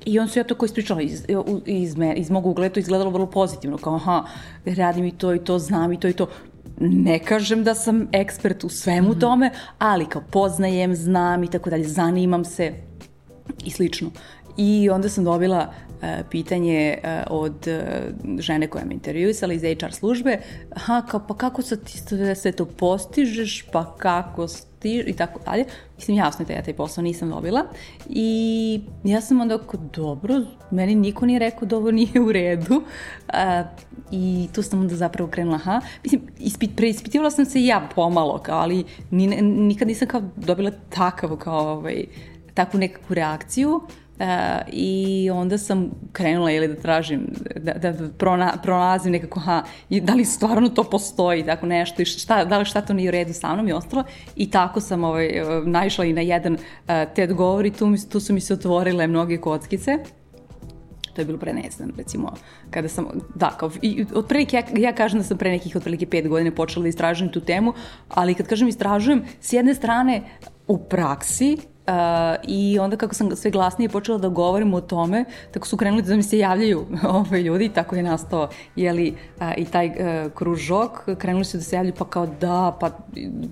I 0.06 0.20
on 0.20 0.28
se 0.28 0.40
ja 0.40 0.44
to 0.44 0.56
koji 0.56 0.68
ispričala 0.68 1.02
iz, 1.02 1.26
iz, 1.66 1.98
me, 1.98 2.14
iz 2.14 2.30
mog 2.30 2.46
ugleda, 2.46 2.74
to 2.74 2.80
izgledalo 2.80 3.12
vrlo 3.12 3.26
pozitivno, 3.26 3.78
kao 3.78 3.96
aha, 3.96 4.24
radim 4.66 5.06
i 5.06 5.12
to 5.12 5.34
i 5.34 5.40
to, 5.40 5.60
znam 5.60 5.94
i 5.94 6.00
to 6.00 6.08
i 6.08 6.14
to. 6.14 6.28
Ne 6.80 7.20
kažem 7.20 7.64
da 7.64 7.76
sam 7.76 8.08
ekspert 8.12 8.64
u 8.64 8.70
svemu 8.70 9.10
mm 9.10 9.12
-hmm. 9.12 9.20
tome, 9.20 9.52
ali 9.80 10.06
kao 10.06 10.22
poznajem, 10.32 10.96
znam 10.96 11.44
i 11.44 11.48
tako 11.48 11.70
dalje, 11.70 11.84
zanimam 11.84 12.46
se 12.46 12.74
i 13.66 13.72
slično. 13.72 14.12
I 14.58 14.90
onda 14.90 15.10
sam 15.10 15.24
dobila 15.24 15.74
e, 16.02 16.24
pitanje 16.30 16.98
e, 17.04 17.24
od 17.30 17.68
e, 17.68 18.02
žene 18.40 18.68
koja 18.68 18.86
me 18.86 18.94
intervjuisala 18.94 19.54
iz 19.54 19.62
HR 19.62 19.92
službe, 19.92 20.38
aha, 20.76 21.02
kao, 21.10 21.28
pa 21.28 21.38
kako 21.38 21.62
sad 21.62 21.84
ti 21.84 22.02
sve 22.36 22.52
to 22.52 22.66
postižeš, 22.66 23.66
pa 23.72 23.96
kako 23.98 24.48
ti 24.80 25.04
i 25.08 25.14
tako 25.14 25.40
dalje. 25.46 25.66
Mislim, 25.98 26.18
jasno 26.18 26.44
je 26.44 26.48
da 26.48 26.54
ja 26.54 26.64
taj 26.64 26.74
posao 26.74 27.02
nisam 27.02 27.30
dobila. 27.30 27.66
I 28.10 28.82
ja 29.04 29.22
sam 29.22 29.42
onda 29.42 29.56
ako, 29.56 29.78
dobro, 29.78 30.42
meni 30.72 30.96
niko 30.96 31.26
nije 31.26 31.40
rekao 31.40 31.68
da 31.68 31.78
ovo 31.78 31.92
nije 31.92 32.22
u 32.22 32.32
redu. 32.32 32.76
Uh, 32.76 33.68
I 34.12 34.48
tu 34.54 34.62
sam 34.62 34.80
onda 34.80 34.96
zapravo 34.96 35.30
krenula, 35.30 35.56
aha. 35.56 35.82
Mislim, 36.04 36.22
ispit, 36.40 36.72
preispitivala 36.76 37.32
sam 37.32 37.46
se 37.46 37.66
ja 37.66 37.90
pomalo, 37.96 38.38
kao, 38.38 38.60
ali 38.60 38.84
ni, 39.12 39.42
nikad 39.42 39.88
nisam 39.88 40.08
kao 40.08 40.22
dobila 40.36 40.72
takav, 40.90 41.36
kao, 41.36 41.70
ovaj, 41.70 42.06
takvu 42.60 42.80
nekakvu 42.80 43.14
reakciju. 43.16 43.82
Uh, 44.20 44.26
I 44.68 45.30
onda 45.34 45.58
sam 45.58 45.92
krenula 46.12 46.52
ili 46.52 46.68
da 46.68 46.76
tražim, 46.76 47.22
da, 47.56 47.74
da 47.74 47.94
prona, 48.18 48.50
pronalazim 48.64 49.12
nekako, 49.12 49.40
ha, 49.40 49.62
da 49.90 50.14
li 50.14 50.26
stvarno 50.26 50.70
to 50.70 50.84
postoji, 50.84 51.46
tako 51.46 51.66
nešto, 51.66 52.02
i 52.02 52.06
šta, 52.06 52.44
da 52.46 52.58
li 52.60 52.66
šta 52.66 52.82
to 52.82 52.94
nije 52.94 53.10
u 53.10 53.12
redu 53.12 53.34
sa 53.34 53.54
mnom 53.54 53.68
i 53.68 53.74
ostalo. 53.74 54.04
I 54.36 54.50
tako 54.52 54.82
sam 54.82 55.04
ovaj, 55.04 55.30
naišla 55.66 56.06
i 56.06 56.14
na 56.14 56.22
jedan 56.22 56.54
uh, 56.54 57.14
TED 57.16 57.34
govor 57.34 57.66
i 57.66 57.72
tu, 57.72 57.88
mi, 57.88 58.10
tu 58.10 58.20
su 58.20 58.34
mi 58.34 58.42
se 58.42 58.54
otvorile 58.54 59.08
mnoge 59.08 59.38
kockice. 59.38 59.98
To 61.16 61.22
je 61.22 61.26
bilo 61.26 61.40
pre 61.40 61.54
ne 61.54 61.72
znam, 61.72 61.92
recimo, 61.98 62.34
kada 62.72 62.88
sam, 62.88 63.08
da, 63.36 63.50
kao, 63.58 63.72
i, 63.82 64.06
otprilike 64.14 64.58
ja, 64.58 64.64
ja 64.78 64.94
kažem 64.96 65.20
da 65.20 65.24
sam 65.24 65.38
pre 65.38 65.52
nekih 65.52 65.76
otprilike 65.76 66.06
pet 66.06 66.28
godina 66.28 66.52
počela 66.52 66.84
da 66.84 66.90
istražujem 66.90 67.32
tu 67.32 67.40
temu, 67.40 67.74
ali 68.10 68.36
kad 68.36 68.48
kažem 68.48 68.68
istražujem, 68.68 69.24
s 69.42 69.54
jedne 69.54 69.76
strane 69.76 70.22
u 70.68 70.78
praksi, 70.78 71.58
Uh, 71.90 71.96
I 72.48 72.80
onda 72.80 72.98
kako 72.98 73.16
sam 73.16 73.36
sve 73.36 73.52
glasnije 73.52 73.90
počela 73.90 74.18
da 74.18 74.28
govorim 74.28 74.74
o 74.74 74.82
tome, 74.82 75.26
tako 75.52 75.68
su 75.68 75.78
krenuli 75.78 76.02
da 76.02 76.16
mi 76.16 76.24
se 76.24 76.38
javljaju 76.38 76.86
ove 77.04 77.18
ovaj, 77.20 77.42
ljudi, 77.42 77.70
tako 77.70 77.96
je 77.96 78.04
nastao 78.04 78.50
jeli, 78.76 79.16
uh, 79.38 79.48
i 79.58 79.66
taj 79.66 79.88
uh, 79.88 80.32
kružok, 80.32 80.92
krenuli 81.18 81.46
su 81.46 81.58
da 81.58 81.64
se 81.64 81.76
javljaju 81.76 81.96
pa 81.98 82.06
kao 82.06 82.28
da, 82.28 82.78
pa 82.80 82.90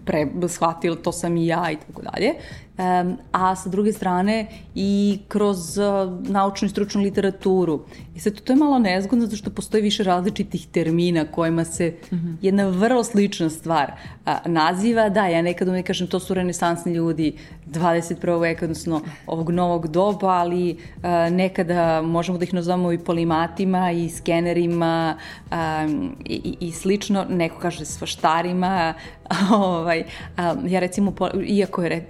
pre, 0.05 0.27
shvatili 0.47 0.97
to 1.03 1.11
sam 1.11 1.37
i 1.37 1.47
ja 1.47 1.71
i 1.71 1.75
tako 1.75 2.01
dalje. 2.01 2.33
Um, 2.77 3.17
a 3.31 3.55
sa 3.55 3.69
druge 3.69 3.93
strane 3.93 4.47
i 4.75 5.19
kroz 5.27 5.77
uh, 5.77 5.85
naučnu 6.29 6.65
i 6.65 6.69
stručnu 6.69 7.01
literaturu. 7.01 7.79
I 8.17 8.19
sad 8.19 8.41
to 8.41 8.53
je 8.53 8.57
malo 8.57 8.79
nezgodno 8.79 9.25
zato 9.25 9.37
što 9.37 9.49
postoji 9.49 9.83
više 9.83 10.03
različitih 10.03 10.67
termina 10.67 11.25
kojima 11.25 11.65
se 11.65 11.93
mm 12.11 12.15
-hmm. 12.15 12.35
jedna 12.41 12.67
vrlo 12.67 13.03
slična 13.03 13.49
stvar 13.49 13.91
uh, 13.91 14.31
naziva. 14.45 15.09
Da, 15.09 15.27
ja 15.27 15.41
nekad 15.41 15.67
ne 15.67 15.83
kažem 15.83 16.07
to 16.07 16.19
su 16.19 16.33
renesansni 16.33 16.93
ljudi 16.93 17.33
21. 17.67 18.41
veka, 18.41 18.65
odnosno 18.65 19.01
ovog 19.27 19.49
novog 19.49 19.87
doba, 19.87 20.27
ali 20.27 20.71
uh, 20.95 21.03
nekada 21.31 22.01
možemo 22.01 22.37
da 22.37 22.43
ih 22.43 22.53
nazovemo 22.53 22.91
i 22.91 22.99
polimatima 22.99 23.91
i 23.91 24.09
skenerima 24.09 25.17
um, 25.51 26.15
i, 26.25 26.57
i 26.59 26.71
slično. 26.71 27.25
Neko 27.29 27.59
kaže 27.59 27.85
svaštarima. 27.85 28.93
ovaj, 29.51 30.03
um, 30.37 30.67
ja 30.67 30.79
recimo, 30.79 31.13
iako 31.45 31.83
je 31.83 32.09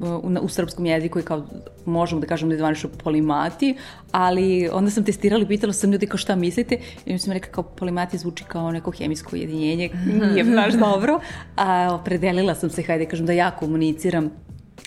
u, 0.00 0.28
u 0.42 0.48
srpskom 0.48 0.86
jeziku 0.86 1.18
i 1.18 1.22
kao 1.22 1.46
možemo 1.84 2.20
da 2.20 2.26
kažemo 2.26 2.48
da 2.48 2.54
je 2.54 2.58
zvanično 2.58 2.90
polimati, 3.04 3.74
ali 4.12 4.68
onda 4.72 4.90
sam 4.90 5.04
testirala 5.04 5.42
i 5.42 5.46
pitala 5.46 5.72
sam 5.72 5.92
ljudi 5.92 6.06
kao 6.06 6.18
šta 6.18 6.36
mislite 6.36 6.78
i 7.06 7.12
mi 7.12 7.18
sam 7.18 7.32
rekla 7.32 7.52
kao 7.52 7.64
polimati 7.64 8.18
zvuči 8.18 8.44
kao 8.44 8.72
neko 8.72 8.90
hemijsko 8.90 9.36
jedinjenje, 9.36 9.90
nije 10.32 10.44
baš 10.44 10.74
dobro, 10.74 11.20
a 11.56 11.98
opredelila 12.00 12.54
sam 12.54 12.70
se, 12.70 12.82
hajde 12.82 13.06
kažem 13.06 13.26
da 13.26 13.32
ja 13.32 13.50
komuniciram 13.50 14.30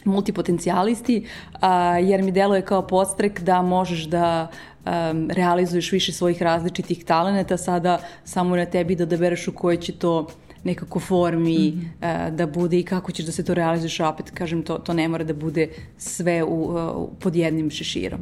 multipotencijalisti, 0.05 1.25
a, 1.61 1.97
jer 1.97 2.23
mi 2.23 2.31
deluje 2.31 2.61
kao 2.61 2.87
podstrek 2.87 3.41
da 3.41 3.61
možeš 3.61 4.03
da 4.03 4.47
um, 4.85 5.29
realizuješ 5.29 5.91
više 5.91 6.11
svojih 6.11 6.41
različitih 6.41 7.05
taleneta, 7.05 7.57
sada 7.57 7.99
samo 8.23 8.55
na 8.55 8.65
tebi 8.65 8.95
da 8.95 9.03
odabereš 9.03 9.47
u 9.47 9.53
kojoj 9.53 9.77
će 9.77 9.91
to 9.91 10.27
nekako 10.65 10.99
formi 10.99 11.73
mm 11.75 11.93
-hmm. 12.01 12.27
uh, 12.29 12.35
da 12.35 12.47
bude 12.47 12.79
i 12.79 12.83
kako 12.83 13.11
ćeš 13.11 13.25
da 13.25 13.31
se 13.31 13.43
to 13.43 13.53
realizuješ, 13.53 13.99
opet 13.99 14.31
kažem, 14.31 14.63
to, 14.63 14.77
to 14.77 14.93
ne 14.93 15.07
mora 15.07 15.23
da 15.23 15.33
bude 15.33 15.67
sve 15.97 16.43
u, 16.43 16.61
uh, 16.61 17.09
pod 17.19 17.35
jednim 17.35 17.69
šeširom. 17.69 18.19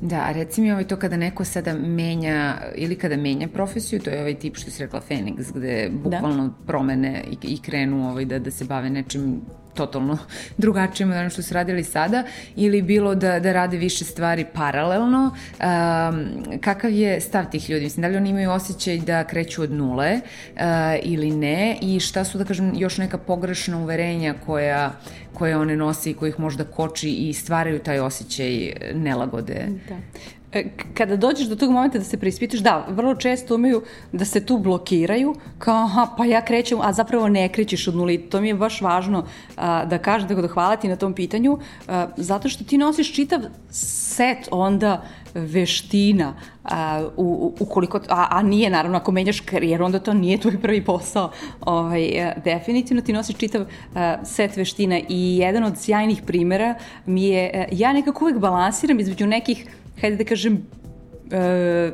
Da, 0.00 0.32
reci 0.32 0.60
mi 0.60 0.72
ovaj 0.72 0.86
to 0.88 0.96
kada 0.96 1.16
neko 1.16 1.44
sada 1.44 1.74
menja 1.74 2.56
ili 2.74 2.96
kada 2.96 3.16
menja 3.16 3.48
profesiju, 3.48 4.00
to 4.00 4.10
je 4.10 4.20
ovaj 4.20 4.34
tip 4.34 4.56
što 4.56 4.70
si 4.70 4.82
rekla 4.82 5.00
Fenix, 5.08 5.52
gde 5.54 5.88
da. 5.88 5.98
bukvalno 5.98 6.44
da. 6.44 6.66
promene 6.66 7.24
i, 7.30 7.52
i 7.54 7.58
krenu 7.58 8.10
ovaj 8.10 8.24
da, 8.24 8.38
da 8.38 8.50
se 8.50 8.64
bave 8.64 8.90
nečim 8.90 9.40
totalno 9.76 10.18
drugačijim 10.56 11.10
od 11.10 11.16
ono 11.16 11.30
što 11.30 11.42
su 11.42 11.54
radili 11.54 11.84
sada 11.84 12.24
ili 12.56 12.82
bilo 12.82 13.14
da, 13.14 13.40
da 13.40 13.52
rade 13.52 13.76
više 13.76 14.04
stvari 14.04 14.46
paralelno. 14.54 15.30
Um, 15.30 16.26
kakav 16.60 16.90
je 16.90 17.20
stav 17.20 17.50
tih 17.50 17.70
ljudi? 17.70 17.84
Mislim, 17.84 18.02
da 18.02 18.08
li 18.08 18.16
oni 18.16 18.30
imaju 18.30 18.50
osjećaj 18.50 18.98
da 18.98 19.24
kreću 19.24 19.62
od 19.62 19.72
nule 19.72 20.20
uh, 20.54 20.60
ili 21.02 21.30
ne 21.30 21.78
i 21.82 22.00
šta 22.00 22.24
su, 22.24 22.38
da 22.38 22.44
kažem, 22.44 22.72
još 22.76 22.98
neka 22.98 23.18
pogrešna 23.18 23.78
uverenja 23.78 24.34
koja, 24.46 24.92
koje 25.34 25.56
one 25.56 25.76
nose 25.76 26.10
i 26.10 26.14
kojih 26.14 26.40
možda 26.40 26.64
koči 26.64 27.10
i 27.10 27.32
stvaraju 27.32 27.78
taj 27.78 28.00
osjećaj 28.00 28.72
nelagode? 28.94 29.66
Da. 29.88 29.96
E, 30.52 30.64
kada 30.94 31.16
dođeš 31.16 31.46
do 31.46 31.56
tog 31.56 31.70
momenta 31.70 31.98
da 31.98 32.04
se 32.04 32.16
preispitaš, 32.16 32.60
da, 32.60 32.86
vrlo 32.88 33.14
često 33.14 33.54
umeju 33.54 33.82
da 34.12 34.24
se 34.24 34.46
tu 34.46 34.58
blokiraju, 34.58 35.34
kao 35.58 35.84
aha, 35.84 36.08
pa 36.16 36.24
ja 36.24 36.44
krećem, 36.44 36.80
a 36.80 36.92
zapravo 36.92 37.28
ne 37.28 37.48
krećeš 37.48 37.88
od 37.88 37.96
nuli. 37.96 38.18
To 38.18 38.40
mi 38.40 38.48
je 38.48 38.54
baš 38.54 38.80
važno 38.80 39.24
a, 39.56 39.84
da 39.84 39.98
kažem, 39.98 40.28
tako 40.28 40.42
da 40.42 40.48
hvala 40.48 40.76
ti 40.76 40.88
na 40.88 40.96
tom 40.96 41.14
pitanju, 41.14 41.58
a, 41.88 42.06
zato 42.16 42.48
što 42.48 42.64
ti 42.64 42.78
nosiš 42.78 43.14
čitav 43.14 43.40
set 43.70 44.48
onda 44.50 45.02
veština, 45.34 46.34
a, 46.64 47.08
u, 47.16 47.54
ukoliko, 47.60 48.00
a, 48.08 48.26
a 48.30 48.42
nije 48.42 48.70
naravno 48.70 48.98
ako 48.98 49.12
menjaš 49.12 49.40
karijeru, 49.40 49.84
onda 49.84 49.98
to 49.98 50.14
nije 50.14 50.40
tvoj 50.40 50.60
prvi 50.60 50.84
posao. 50.84 51.30
Ovaj, 51.60 52.20
a, 52.20 52.34
definitivno 52.44 53.02
ti 53.02 53.12
nosiš 53.12 53.36
čitav 53.36 53.66
a, 53.94 54.16
set 54.24 54.56
veština 54.56 55.00
i 55.08 55.36
jedan 55.36 55.64
od 55.64 55.78
sjajnih 55.78 56.22
primera 56.26 56.74
mi 57.06 57.24
je, 57.24 57.50
a, 57.54 57.74
ja 57.74 57.92
nekako 57.92 58.24
uvek 58.24 58.38
balansiram 58.38 59.00
između 59.00 59.26
nekih 59.26 59.66
hajde 60.00 60.16
da 60.16 60.24
kažem, 60.24 60.62
e, 61.32 61.90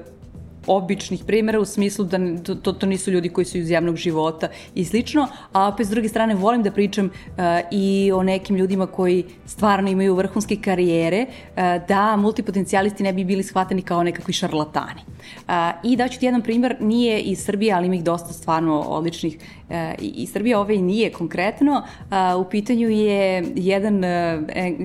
običnih 0.66 1.24
primjera 1.24 1.60
u 1.60 1.64
smislu 1.64 2.04
da 2.04 2.18
to, 2.62 2.72
to 2.72 2.86
nisu 2.86 3.10
ljudi 3.10 3.28
koji 3.28 3.44
su 3.44 3.58
iz 3.58 3.70
javnog 3.70 3.96
života 3.96 4.48
i 4.74 4.84
slično, 4.84 5.28
a 5.52 5.68
opet 5.68 5.86
s 5.86 5.90
druge 5.90 6.08
strane 6.08 6.34
volim 6.34 6.62
da 6.62 6.70
pričam 6.70 7.06
uh, 7.06 7.42
i 7.70 8.12
o 8.14 8.22
nekim 8.22 8.56
ljudima 8.56 8.86
koji 8.86 9.24
stvarno 9.46 9.90
imaju 9.90 10.14
vrhunske 10.14 10.56
karijere, 10.56 11.26
uh, 11.26 11.62
da 11.88 12.16
multipotencijalisti 12.16 13.02
ne 13.02 13.12
bi 13.12 13.24
bili 13.24 13.42
shvatani 13.42 13.82
kao 13.82 14.02
nekakvi 14.02 14.32
šarlatani. 14.32 15.00
Uh, 15.36 15.54
I 15.84 15.96
daću 15.96 16.20
ti 16.20 16.26
jedan 16.26 16.42
primjer, 16.42 16.76
nije 16.80 17.20
iz 17.20 17.44
Srbije, 17.44 17.74
ali 17.74 17.86
ima 17.86 17.94
ih 17.94 18.04
dosta 18.04 18.32
stvarno 18.32 18.80
odličnih 18.80 19.38
uh, 19.68 19.76
iz 19.98 20.32
Srbije, 20.32 20.56
ovaj 20.56 20.78
nije 20.78 21.12
konkretno. 21.12 21.82
Uh, 22.32 22.46
u 22.46 22.50
pitanju 22.50 22.88
je 22.88 23.44
jedan 23.56 23.96
uh, 23.96 24.10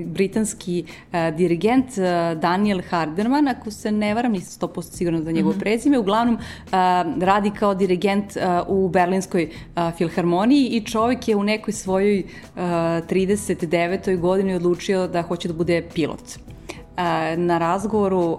britanski 0.06 0.86
uh, 0.88 1.36
dirigent 1.38 1.86
uh, 1.88 2.40
Daniel 2.42 2.82
Harderman, 2.90 3.48
ako 3.48 3.72
se 3.72 3.92
ne 3.92 4.14
varam, 4.14 4.32
nisam 4.32 4.70
100% 4.70 4.82
sigurno 4.82 5.20
da 5.20 5.32
njegov 5.32 5.52
mm 5.52 5.56
-hmm 5.56 5.67
prezime, 5.68 6.00
uglavnom 6.00 6.38
radi 7.20 7.52
kao 7.60 7.76
dirigent 7.76 8.38
u 8.68 8.90
Berlinskoj 8.90 9.50
filharmoniji 9.98 10.68
i 10.68 10.86
čovjek 10.86 11.28
je 11.28 11.36
u 11.36 11.44
nekoj 11.44 11.74
svojoj 11.74 12.20
uh, 12.20 12.62
39. 12.62 14.20
godini 14.20 14.56
odlučio 14.56 15.08
da 15.08 15.22
hoće 15.22 15.48
da 15.48 15.54
bude 15.54 15.82
pilot. 15.94 16.40
Na 17.38 17.58
razgovoru 17.58 18.38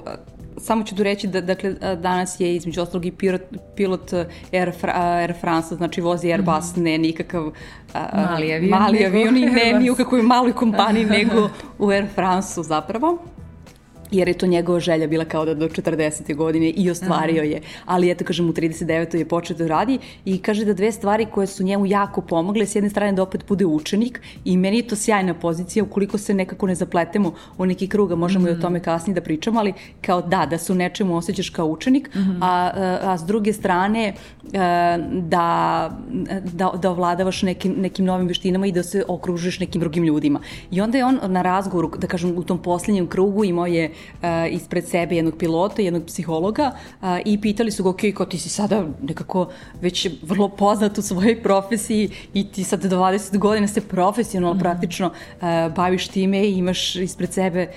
samo 0.59 0.85
ću 0.85 0.97
tu 0.97 1.03
reći 1.03 1.27
da 1.27 1.41
dakle, 1.41 1.73
danas 1.97 2.41
je 2.41 2.57
između 2.57 2.83
ostalog 2.83 3.07
i 3.07 3.13
pilot, 3.13 3.43
pilot 3.77 4.13
Air, 4.53 4.73
Air 4.95 5.35
France, 5.41 5.75
znači 5.75 6.01
vozi 6.01 6.33
Airbus, 6.33 6.77
mm. 6.77 6.83
ne 6.83 6.99
nikakav 6.99 7.51
mali 8.15 8.53
avion, 8.53 8.81
mali 8.81 9.05
avion 9.07 9.37
i 9.37 9.47
ne 9.47 9.73
ni 9.81 9.91
u 9.91 9.95
kakvoj 9.95 10.23
maloj 10.23 10.53
kompaniji, 10.53 11.05
nego 11.05 11.51
u 11.79 11.89
Air 11.89 12.07
France-u 12.15 12.63
zapravo 12.63 13.19
jer 14.11 14.29
je 14.29 14.35
to 14.35 14.47
njegova 14.47 14.81
želja 14.81 15.07
bila 15.07 15.25
kao 15.25 15.45
da 15.45 15.55
do 15.55 15.69
40. 15.69 16.35
godine 16.37 16.71
i 16.71 16.91
ostvario 16.91 17.43
je. 17.43 17.61
Ali 17.85 18.11
eto, 18.11 18.25
kažem, 18.25 18.49
u 18.49 18.53
39. 18.53 19.17
je 19.17 19.29
počeo 19.29 19.57
da 19.57 19.67
radi 19.67 19.99
i 20.25 20.39
kaže 20.39 20.65
da 20.65 20.75
dve 20.75 20.93
stvari 20.93 21.27
koje 21.27 21.47
su 21.47 21.65
njemu 21.65 21.87
jako 21.87 22.21
pomogle, 22.21 22.67
s 22.67 22.75
jedne 22.75 22.91
strane 22.91 23.13
da 23.13 23.23
opet 23.23 23.45
bude 23.49 23.67
učenik 23.67 24.21
i 24.45 24.57
meni 24.57 24.77
je 24.77 24.87
to 24.89 24.97
sjajna 24.97 25.35
pozicija 25.35 25.85
ukoliko 25.85 26.19
se 26.19 26.35
nekako 26.35 26.67
ne 26.67 26.75
zapletemo 26.75 27.35
u 27.59 27.67
neki 27.67 27.89
kruga, 27.89 28.17
možemo 28.17 28.45
mm 28.45 28.49
-hmm. 28.49 28.57
i 28.57 28.59
o 28.59 28.63
tome 28.63 28.81
kasnije 28.81 29.15
da 29.15 29.21
pričamo, 29.21 29.61
ali 29.61 29.73
kao 30.01 30.23
da, 30.23 30.47
da 30.47 30.59
se 30.59 30.73
u 30.73 30.77
nečemu 30.77 31.17
osjećaš 31.17 31.51
kao 31.51 31.67
učenik, 31.67 32.15
mm 32.15 32.19
-hmm. 32.19 32.39
a, 32.41 32.71
a 33.03 33.19
s 33.19 33.25
druge 33.25 33.53
strane 33.53 34.09
e, 34.09 34.15
da, 35.13 35.91
da, 36.53 36.71
da 36.83 36.91
ovladavaš 36.91 37.43
nekim, 37.43 37.75
nekim 37.79 38.05
novim 38.05 38.27
veštinama 38.27 38.67
i 38.67 38.73
da 38.73 38.83
se 38.83 39.05
okružiš 39.09 39.61
nekim 39.61 39.81
drugim 39.81 40.05
ljudima. 40.05 40.41
I 40.71 40.81
onda 40.81 40.99
je 40.99 41.05
on 41.05 41.19
na 41.27 41.43
razgovoru, 41.43 41.91
da 41.99 42.07
kažem, 42.07 42.39
u 42.39 42.43
tom 42.43 42.59
poslednjem 42.59 43.07
krugu 43.07 43.45
imao 43.45 43.67
je 43.67 43.93
ispred 44.51 44.89
sebe 44.89 45.17
jednog 45.17 45.35
pilota, 45.39 45.83
jednog 45.83 46.07
psihologa 46.07 46.73
i 47.25 47.41
pitali 47.41 47.71
su 47.71 47.83
ga, 47.83 47.91
ok, 47.91 48.01
kao 48.17 48.27
ti 48.27 48.39
si 48.39 48.49
sada 48.49 48.85
nekako 49.03 49.49
već 49.81 50.09
vrlo 50.23 50.49
poznat 50.49 50.99
u 50.99 51.03
svojoj 51.03 51.43
profesiji 51.43 52.11
i 52.35 52.53
ti 52.53 52.65
sad 52.65 52.83
20 52.83 53.39
godina 53.39 53.69
se 53.69 53.81
profesionalno 53.81 54.55
mm. 54.55 54.59
praktično 54.59 55.11
baviš 55.77 56.09
time 56.09 56.49
i 56.49 56.59
imaš 56.59 56.97
ispred 56.97 57.33
sebe 57.33 57.69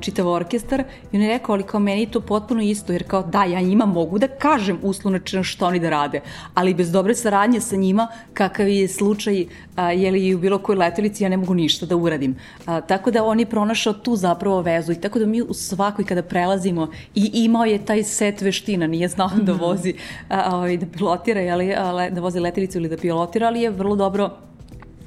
čitav 0.00 0.28
orkestar 0.28 0.84
i 1.12 1.16
on 1.16 1.22
je 1.22 1.28
rekao, 1.28 1.52
ali 1.52 1.62
kao 1.62 1.80
meni 1.80 2.00
je 2.00 2.10
to 2.10 2.20
potpuno 2.20 2.62
isto, 2.62 2.92
jer 2.92 3.04
kao 3.06 3.22
da, 3.22 3.44
ja 3.44 3.60
njima 3.60 3.86
mogu 3.86 4.18
da 4.18 4.28
kažem 4.28 4.78
uslovno 4.82 5.20
što 5.42 5.66
oni 5.66 5.78
da 5.78 5.90
rade, 5.90 6.20
ali 6.54 6.74
bez 6.74 6.92
dobre 6.92 7.14
saradnje 7.14 7.60
sa 7.60 7.76
njima, 7.76 8.08
kakav 8.34 8.68
je 8.68 8.88
slučaj, 8.88 9.46
a, 9.76 9.92
li 9.92 10.34
u 10.34 10.38
bilo 10.38 10.58
kojoj 10.58 10.78
letelici, 10.78 11.24
ja 11.24 11.28
ne 11.28 11.36
mogu 11.36 11.54
ništa 11.54 11.86
da 11.86 11.96
uradim. 11.96 12.36
A, 12.66 12.80
tako 12.80 13.10
da 13.10 13.24
on 13.24 13.40
je 13.40 13.46
pronašao 13.46 13.92
tu 13.92 14.16
zapravo 14.16 14.60
vezu 14.62 14.92
i 14.92 15.00
tako 15.00 15.18
da 15.18 15.26
mi 15.26 15.42
u 15.42 15.54
svakoj 15.66 16.04
kada 16.04 16.22
prelazimo 16.22 16.88
i 17.14 17.30
imao 17.34 17.64
je 17.64 17.84
taj 17.84 18.02
set 18.02 18.40
veština, 18.40 18.86
nije 18.86 19.08
znao 19.08 19.30
da 19.42 19.52
mhm. 19.52 19.62
vozi, 19.62 19.94
a, 20.28 20.42
a, 20.46 20.56
ovaj, 20.56 20.76
da 20.76 20.86
pilotira, 20.86 21.40
jeli, 21.40 21.74
a, 21.74 22.10
da 22.10 22.20
vozi 22.20 22.40
letelicu 22.40 22.78
ili 22.78 22.88
da 22.88 22.96
pilotira, 22.96 23.46
ali 23.46 23.60
je 23.60 23.70
vrlo 23.70 23.96
dobro 23.96 24.30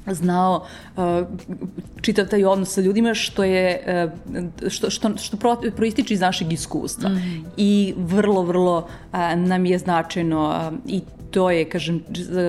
znao 0.06 0.64
uh, 0.96 1.02
čitav 2.00 2.28
taj 2.28 2.44
odnos 2.44 2.74
sa 2.74 2.80
ljudima 2.80 3.14
što 3.14 3.44
je 3.44 3.82
uh, 4.32 4.70
što, 4.70 4.90
što, 4.90 5.16
što 5.16 5.36
pro, 5.36 5.56
proističe 5.76 6.14
iz 6.14 6.20
našeg 6.20 6.52
iskustva 6.52 7.08
mm. 7.08 7.44
i 7.56 7.94
vrlo 7.96 8.42
vrlo 8.42 8.76
uh, 8.78 9.18
nam 9.36 9.66
je 9.66 9.78
značajno 9.78 10.70
uh, 10.72 10.78
i 10.86 11.00
to 11.30 11.50
je, 11.50 11.64
kažem, 11.64 12.02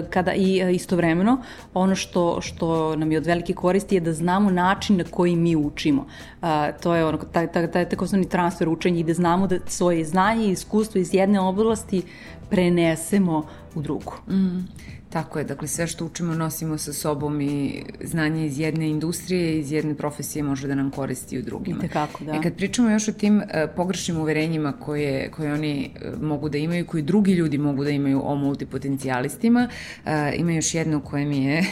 kada 0.10 0.34
i 0.34 0.64
uh, 0.64 0.76
istovremeno 0.76 1.38
ono 1.74 1.96
što, 1.96 2.42
što 2.42 2.96
nam 2.96 3.12
je 3.12 3.18
od 3.18 3.26
velike 3.26 3.54
koristi 3.54 3.96
je 3.96 4.02
da 4.02 4.14
znamo 4.14 4.52
način 4.52 4.98
na 4.98 5.04
koji 5.04 5.36
mi 5.36 5.56
učimo. 5.56 6.02
Uh, 6.42 6.48
to 6.82 6.96
je 6.96 7.06
ono, 7.06 7.18
taj, 7.18 7.52
taj, 7.52 7.72
taj 7.72 7.90
takozvani 7.90 8.30
transfer 8.30 8.70
učenja 8.70 9.00
i 9.00 9.04
da 9.04 9.14
znamo 9.14 9.48
da 9.48 9.60
svoje 9.66 10.06
znanje 10.06 10.46
i 10.48 10.52
iskustvo 10.52 11.00
iz 11.00 11.14
jedne 11.14 11.40
oblasti 11.40 12.02
prenesemo 12.50 13.48
u 13.76 13.82
drugu. 13.82 14.14
Mm. 14.28 14.68
Tako 15.12 15.40
je, 15.40 15.46
dakle 15.46 15.68
sve 15.68 15.88
što 15.88 16.06
učimo 16.06 16.34
nosimo 16.34 16.78
sa 16.78 16.94
sobom 16.94 17.42
i 17.42 17.84
znanje 18.04 18.46
iz 18.46 18.60
jedne 18.60 18.90
industrije, 18.90 19.60
iz 19.60 19.72
jedne 19.72 19.96
profesije 19.96 20.44
može 20.44 20.68
da 20.68 20.76
nam 20.76 20.92
koristi 20.92 21.40
u 21.40 21.42
drugima. 21.42 21.78
I 21.78 21.82
tekako, 21.88 22.24
da. 22.24 22.32
E 22.34 22.42
kad 22.44 22.56
pričamo 22.56 22.90
još 22.90 23.08
o 23.08 23.12
tim 23.12 23.38
uh, 23.38 23.44
pogrešnim 23.76 24.18
uverenjima 24.18 24.72
koje, 24.72 25.32
koje 25.32 25.54
oni 25.54 25.92
uh, 25.96 26.22
mogu 26.22 26.50
da 26.50 26.58
imaju, 26.58 26.86
koji 26.86 27.04
drugi 27.04 27.34
ljudi 27.34 27.58
mogu 27.58 27.84
da 27.84 27.90
imaju 27.90 28.22
o 28.24 28.36
multipotencijalistima, 28.36 29.68
uh, 30.06 30.12
ima 30.36 30.52
još 30.52 30.74
jedno 30.74 31.00
koje 31.00 31.26
mi 31.26 31.44
je, 31.46 31.60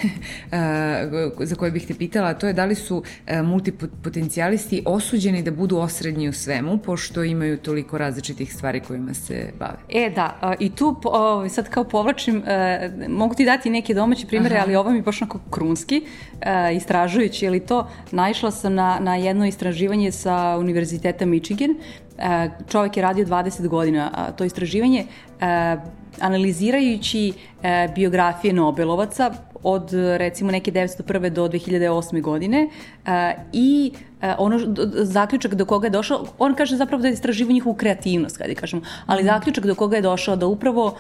uh, 0.52 1.48
za 1.48 1.56
koje 1.56 1.72
bih 1.72 1.88
te 1.88 1.94
pitala, 1.94 2.34
to 2.34 2.48
je 2.48 2.54
da 2.54 2.66
li 2.66 2.76
su 2.76 2.98
uh, 2.98 3.04
multipotencijalisti 3.46 4.84
osuđeni 4.86 5.44
da 5.44 5.52
budu 5.52 5.78
osrednji 5.78 6.30
u 6.30 6.34
svemu, 6.34 6.78
pošto 6.78 7.24
imaju 7.24 7.58
toliko 7.58 7.98
različitih 7.98 8.54
stvari 8.54 8.80
kojima 8.80 9.14
se 9.14 9.52
bave. 9.60 9.78
E 9.90 10.10
da, 10.16 10.56
i 10.60 10.70
tu 10.70 10.88
uh, 10.88 11.52
sad 11.52 11.70
kao 11.70 11.84
povlačim, 11.84 12.38
uh, 12.38 13.20
mogu 13.30 13.38
ti 13.38 13.46
dati 13.46 13.70
neke 13.70 13.94
domaće 13.94 14.28
primere, 14.28 14.56
Aha. 14.56 14.64
ali 14.66 14.76
ovo 14.76 14.90
mi 14.90 14.98
je 14.98 15.02
baš 15.02 15.22
onako 15.22 15.40
krunski, 15.50 16.02
uh, 16.02 16.76
istražujući, 16.76 17.48
ali 17.48 17.60
to, 17.60 17.88
naišla 18.12 18.52
sam 18.52 18.74
na, 18.74 19.00
na 19.00 19.16
jedno 19.16 19.46
istraživanje 19.46 20.12
sa 20.12 20.58
Univerziteta 20.60 21.26
Michigan, 21.26 21.70
uh, 21.70 22.24
čovek 22.70 22.98
je 22.98 23.04
radio 23.04 23.26
20 23.26 23.68
godina 23.68 24.12
uh, 24.12 24.36
to 24.36 24.44
istraživanje, 24.44 25.06
uh, 25.06 25.82
analizirajući 26.20 27.34
uh, 27.34 27.94
biografije 27.96 28.54
Nobelovaca 28.54 29.32
od 29.64 29.90
recimo 30.18 30.52
neke 30.52 30.72
901. 30.72 31.30
do 31.30 31.48
2008. 31.48 32.22
godine 32.22 32.68
uh, 32.68 33.12
i 33.54 33.92
E, 33.94 34.09
ono 34.38 34.60
zaključak 34.94 35.54
do 35.54 35.66
koga 35.66 35.88
je 35.88 35.92
došao, 35.92 36.26
on 36.40 36.56
kaže 36.56 36.76
zapravo 36.76 37.02
da 37.02 37.08
je 37.08 37.14
istraživo 37.14 37.52
njihovu 37.52 37.76
kreativnost, 37.76 38.38
kada 38.38 38.54
kažemo, 38.54 38.82
ali 39.06 39.24
mm. 39.24 39.26
zaključak 39.26 39.66
do 39.66 39.76
koga 39.76 39.96
je 39.96 40.02
došao 40.02 40.36
da 40.36 40.48
upravo 40.48 40.86
uh, 40.86 40.94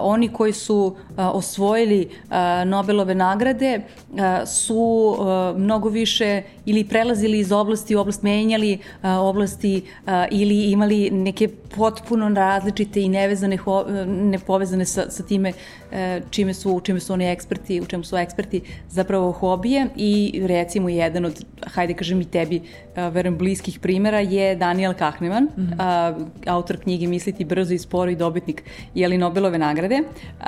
oni 0.00 0.28
koji 0.28 0.52
su 0.52 0.76
uh, 0.76 1.16
osvojili 1.16 2.08
uh, 2.08 2.36
Nobelove 2.66 3.14
nagrade 3.14 3.80
uh, 4.10 4.18
su 4.46 5.16
uh, 5.18 5.60
mnogo 5.60 5.88
više 5.88 6.42
ili 6.66 6.84
prelazili 6.84 7.38
iz 7.38 7.52
oblasti 7.52 7.96
u 7.96 8.00
oblast, 8.00 8.22
menjali 8.22 8.78
uh, 9.02 9.10
oblasti 9.18 9.82
uh, 10.06 10.12
ili 10.30 10.70
imali 10.70 11.10
neke 11.10 11.48
potpuno 11.76 12.28
različite 12.28 13.02
i 13.02 13.08
nevezane, 13.08 13.56
ho, 13.56 13.84
nepovezane 14.06 14.84
sa, 14.84 15.10
sa 15.10 15.22
time 15.22 15.52
uh, 15.52 15.96
čime 16.30 16.54
su, 16.54 16.80
čime 16.84 17.00
su 17.00 17.12
oni 17.12 17.30
eksperti, 17.30 17.80
u 17.80 17.86
čemu 17.86 18.04
su 18.04 18.16
eksperti 18.16 18.60
zapravo 18.88 19.32
hobije 19.32 19.86
i 19.96 20.40
recimo 20.46 20.88
jedan 20.88 21.24
od, 21.24 21.44
hajde 21.66 21.94
kažem 21.94 22.20
i 22.20 22.24
tebi 22.24 22.57
verujem, 22.96 23.38
bliskih 23.38 23.78
primera 23.78 24.20
je 24.20 24.56
Daniel 24.56 24.94
Kahneman, 24.94 25.44
mm 25.44 25.66
-hmm. 25.66 26.16
uh, 26.16 26.28
autor 26.46 26.76
knjige 26.76 27.06
Misliti 27.06 27.44
brzo 27.44 27.74
i 27.74 27.78
sporo 27.78 28.10
i 28.10 28.16
dobitnik 28.16 28.62
jeli 28.94 29.18
Nobelove 29.18 29.58
nagrade. 29.58 30.02
Uh, 30.40 30.46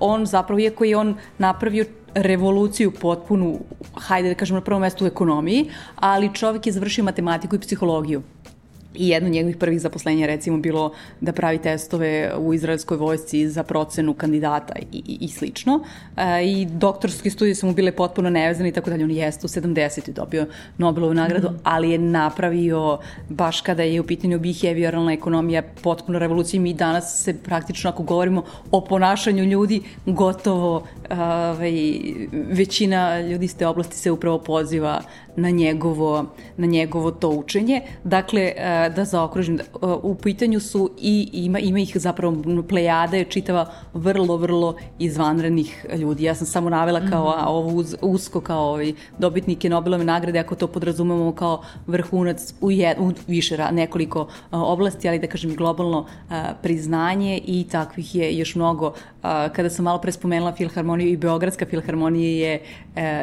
on 0.00 0.26
zapravo, 0.26 0.60
iako 0.60 0.84
je 0.84 0.96
on 0.96 1.14
napravio 1.38 1.84
revoluciju 2.14 2.90
potpunu, 2.90 3.58
hajde 3.94 4.28
da 4.28 4.34
kažem 4.34 4.54
na 4.54 4.60
prvom 4.60 4.80
mestu 4.80 5.04
u 5.04 5.06
ekonomiji, 5.06 5.70
ali 5.96 6.34
čovjek 6.34 6.66
je 6.66 6.72
završio 6.72 7.04
matematiku 7.04 7.56
i 7.56 7.58
psihologiju 7.58 8.22
i 8.96 9.08
jedno 9.08 9.28
njegovih 9.28 9.56
prvih 9.56 9.80
zaposlenja 9.80 10.26
recimo 10.26 10.58
bilo 10.58 10.92
da 11.20 11.32
pravi 11.32 11.58
testove 11.58 12.32
u 12.38 12.54
izraelskoj 12.54 12.96
vojsci 12.96 13.48
za 13.48 13.62
procenu 13.62 14.14
kandidata 14.14 14.74
i, 14.92 14.96
i, 15.06 15.18
i 15.20 15.28
slično. 15.28 15.84
E, 16.16 16.44
I 16.44 16.66
doktorske 16.66 17.30
studije 17.30 17.54
su 17.54 17.66
mu 17.66 17.72
bile 17.72 17.92
potpuno 17.92 18.30
nevezane 18.30 18.68
i 18.68 18.72
tako 18.72 18.90
dalje. 18.90 19.04
On 19.04 19.10
jeste 19.10 19.46
u 19.46 19.48
70. 19.48 20.12
dobio 20.12 20.46
Nobelovu 20.78 21.14
nagradu, 21.14 21.50
mm. 21.50 21.58
ali 21.62 21.90
je 21.90 21.98
napravio, 21.98 22.98
baš 23.28 23.60
kada 23.60 23.82
je 23.82 24.00
u 24.00 24.06
pitanju 24.06 24.38
behavioralna 24.38 25.12
ekonomija, 25.12 25.62
potpuno 25.82 26.18
revolucija. 26.18 26.60
Mi 26.60 26.74
danas 26.74 27.24
se 27.24 27.34
praktično, 27.42 27.90
ako 27.90 28.02
govorimo 28.02 28.44
o 28.70 28.80
ponašanju 28.80 29.44
ljudi, 29.44 29.82
gotovo 30.06 30.86
ovaj, 31.10 31.72
većina 32.32 33.20
ljudi 33.20 33.44
iz 33.44 33.56
te 33.56 33.66
oblasti 33.66 33.96
se 33.96 34.10
upravo 34.10 34.38
poziva 34.38 35.02
na 35.36 35.50
njegovo, 35.50 36.26
na 36.56 36.66
njegovo 36.66 37.10
to 37.10 37.28
učenje. 37.28 37.82
Dakle, 38.04 38.52
e, 38.86 38.90
da 38.90 39.04
zaokružim, 39.04 39.58
e, 39.60 39.62
u 40.02 40.14
pitanju 40.14 40.60
su 40.60 40.90
i 40.98 41.30
ima, 41.32 41.58
ima 41.58 41.78
ih 41.78 41.96
zapravo 41.96 42.62
plejada 42.68 43.16
je 43.16 43.24
čitava 43.24 43.66
vrlo, 43.94 44.36
vrlo 44.36 44.76
izvanrednih 44.98 45.86
ljudi. 45.98 46.24
Ja 46.24 46.34
sam 46.34 46.46
samo 46.46 46.70
navela 46.70 47.00
kao 47.10 47.24
mm 47.24 47.40
-hmm. 47.40 47.46
ovo 47.46 47.68
uz, 47.68 47.96
usko 48.02 48.40
kao 48.40 48.68
ovaj, 48.68 48.92
dobitnike 49.18 49.68
Nobelove 49.68 50.04
nagrade, 50.04 50.38
ako 50.38 50.54
to 50.54 50.66
podrazumemo 50.66 51.32
kao 51.32 51.62
vrhunac 51.86 52.54
u, 52.60 52.70
je, 52.70 52.96
u 52.98 53.12
više 53.26 53.58
nekoliko 53.72 54.20
uh, 54.20 54.28
oblasti, 54.50 55.08
ali 55.08 55.18
da 55.18 55.26
kažem 55.26 55.56
globalno 55.56 55.98
uh, 55.98 56.36
priznanje 56.62 57.40
i 57.46 57.64
takvih 57.70 58.14
je 58.14 58.38
još 58.38 58.54
mnogo. 58.54 58.86
Uh, 58.86 58.94
kada 59.52 59.70
sam 59.70 59.84
malo 59.84 59.98
pre 59.98 60.12
spomenula 60.12 60.52
Filharmoniju 60.52 61.08
i 61.08 61.16
Beogradska 61.16 61.66
filharmonija 61.66 62.48
je, 62.48 62.62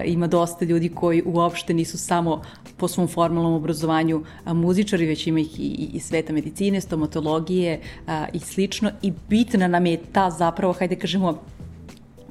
ima 0.06 0.28
dosta 0.28 0.65
ljudi 0.65 0.89
koji 0.89 1.23
uopšte 1.26 1.73
nisu 1.73 1.97
samo 1.97 2.41
po 2.84 2.88
svom 2.88 3.08
formalnom 3.08 3.54
obrazovanju 3.54 4.24
muzičari, 4.46 5.06
već 5.06 5.28
ima 5.28 5.39
ih 5.39 5.60
i, 5.60 5.89
i 5.93 6.00
sveta 6.00 6.34
medicine, 6.34 6.82
stomatologije 6.82 7.80
a, 8.08 8.26
i 8.34 8.39
slično. 8.39 8.91
I 9.02 9.13
bitna 9.30 9.67
nam 9.67 9.86
je 9.86 10.02
ta 10.12 10.30
zapravo, 10.30 10.74
hajde 10.74 10.96
kažemo, 10.96 11.38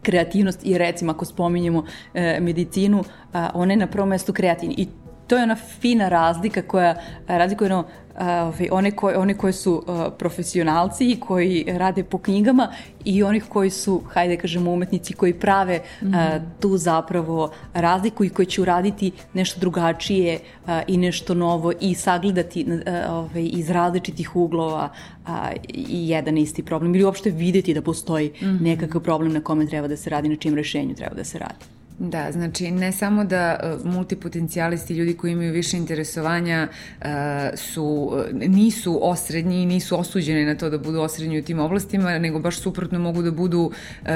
kreativnost 0.03 0.67
i 0.67 0.79
recimo 0.79 1.13
ako 1.13 1.25
spominjemo 1.25 1.85
e, 2.15 2.41
medicinu, 2.41 3.05
a, 3.33 3.51
ona 3.55 3.73
je 3.73 3.77
na 3.77 3.87
prvom 3.87 4.09
mestu 4.09 4.33
kreativna 4.33 4.75
i 4.77 4.87
to 5.33 5.37
je 5.37 5.43
ona 5.43 5.57
fina 5.57 6.09
razlika 6.09 6.63
koja 6.63 6.95
razlikuje 7.27 7.75
ono, 7.75 7.85
ovaj, 8.21 8.69
one, 8.71 8.91
koje, 8.91 9.19
one 9.19 9.35
koje 9.35 9.53
su 9.53 9.73
uh, 9.87 10.13
profesionalci 10.19 11.11
i 11.11 11.21
koji 11.21 11.65
rade 11.69 12.05
po 12.05 12.19
knjigama 12.19 12.69
i 13.05 13.23
onih 13.23 13.45
koji 13.49 13.71
su, 13.71 14.03
hajde 14.09 14.37
kažemo, 14.37 14.71
umetnici 14.71 15.13
koji 15.13 15.35
prave 15.35 15.79
mm 15.79 16.07
-hmm. 16.07 16.37
uh, 16.37 16.43
tu 16.61 16.77
zapravo 16.77 17.51
razliku 17.75 18.25
i 18.25 18.31
koji 18.31 18.47
će 18.47 18.63
uraditi 18.63 19.13
nešto 19.35 19.61
drugačije 19.61 20.39
uh, 20.65 20.71
i 20.87 20.97
nešto 20.97 21.35
novo 21.35 21.73
i 21.81 21.95
sagledati 21.95 22.67
uh, 22.69 22.81
ovaj, 23.09 23.49
iz 23.53 23.71
različitih 23.71 24.37
uglova 24.37 24.89
uh, 25.27 25.31
i 25.69 26.09
jedan 26.09 26.39
isti 26.39 26.63
problem 26.63 26.95
ili 26.95 27.05
uopšte 27.05 27.31
videti 27.31 27.75
da 27.75 27.83
postoji 27.83 28.29
mm 28.29 28.45
-hmm. 28.45 28.61
nekakav 28.61 29.01
problem 29.01 29.33
na 29.33 29.41
kome 29.41 29.67
treba 29.67 29.89
da 29.89 29.97
se 29.97 30.11
radi, 30.11 30.29
na 30.29 30.37
čijem 30.37 30.55
rešenju 30.55 30.95
treba 30.95 31.15
da 31.15 31.25
se 31.25 31.39
radi. 31.39 31.82
Da, 32.03 32.33
znači 32.33 32.71
ne 32.71 32.93
samo 32.93 33.25
da 33.25 33.59
uh, 33.63 33.93
multipotencijalisti, 33.93 34.95
ljudi 34.95 35.17
koji 35.17 35.33
imaju 35.33 35.53
više 35.53 35.77
interesovanja 35.77 36.69
uh, 37.01 37.07
su, 37.55 38.11
uh, 38.13 38.49
nisu 38.49 38.99
osrednji 39.03 39.63
i 39.63 39.67
nisu 39.67 39.99
osuđeni 39.99 40.45
na 40.45 40.55
to 40.55 40.71
da 40.71 40.79
budu 40.79 41.01
osrednji 41.01 41.39
u 41.39 41.43
tim 41.43 41.59
oblastima, 41.59 42.19
nego 42.19 42.39
baš 42.39 42.59
suprotno 42.59 42.99
mogu 42.99 43.23
da 43.23 43.31
budu 43.31 43.71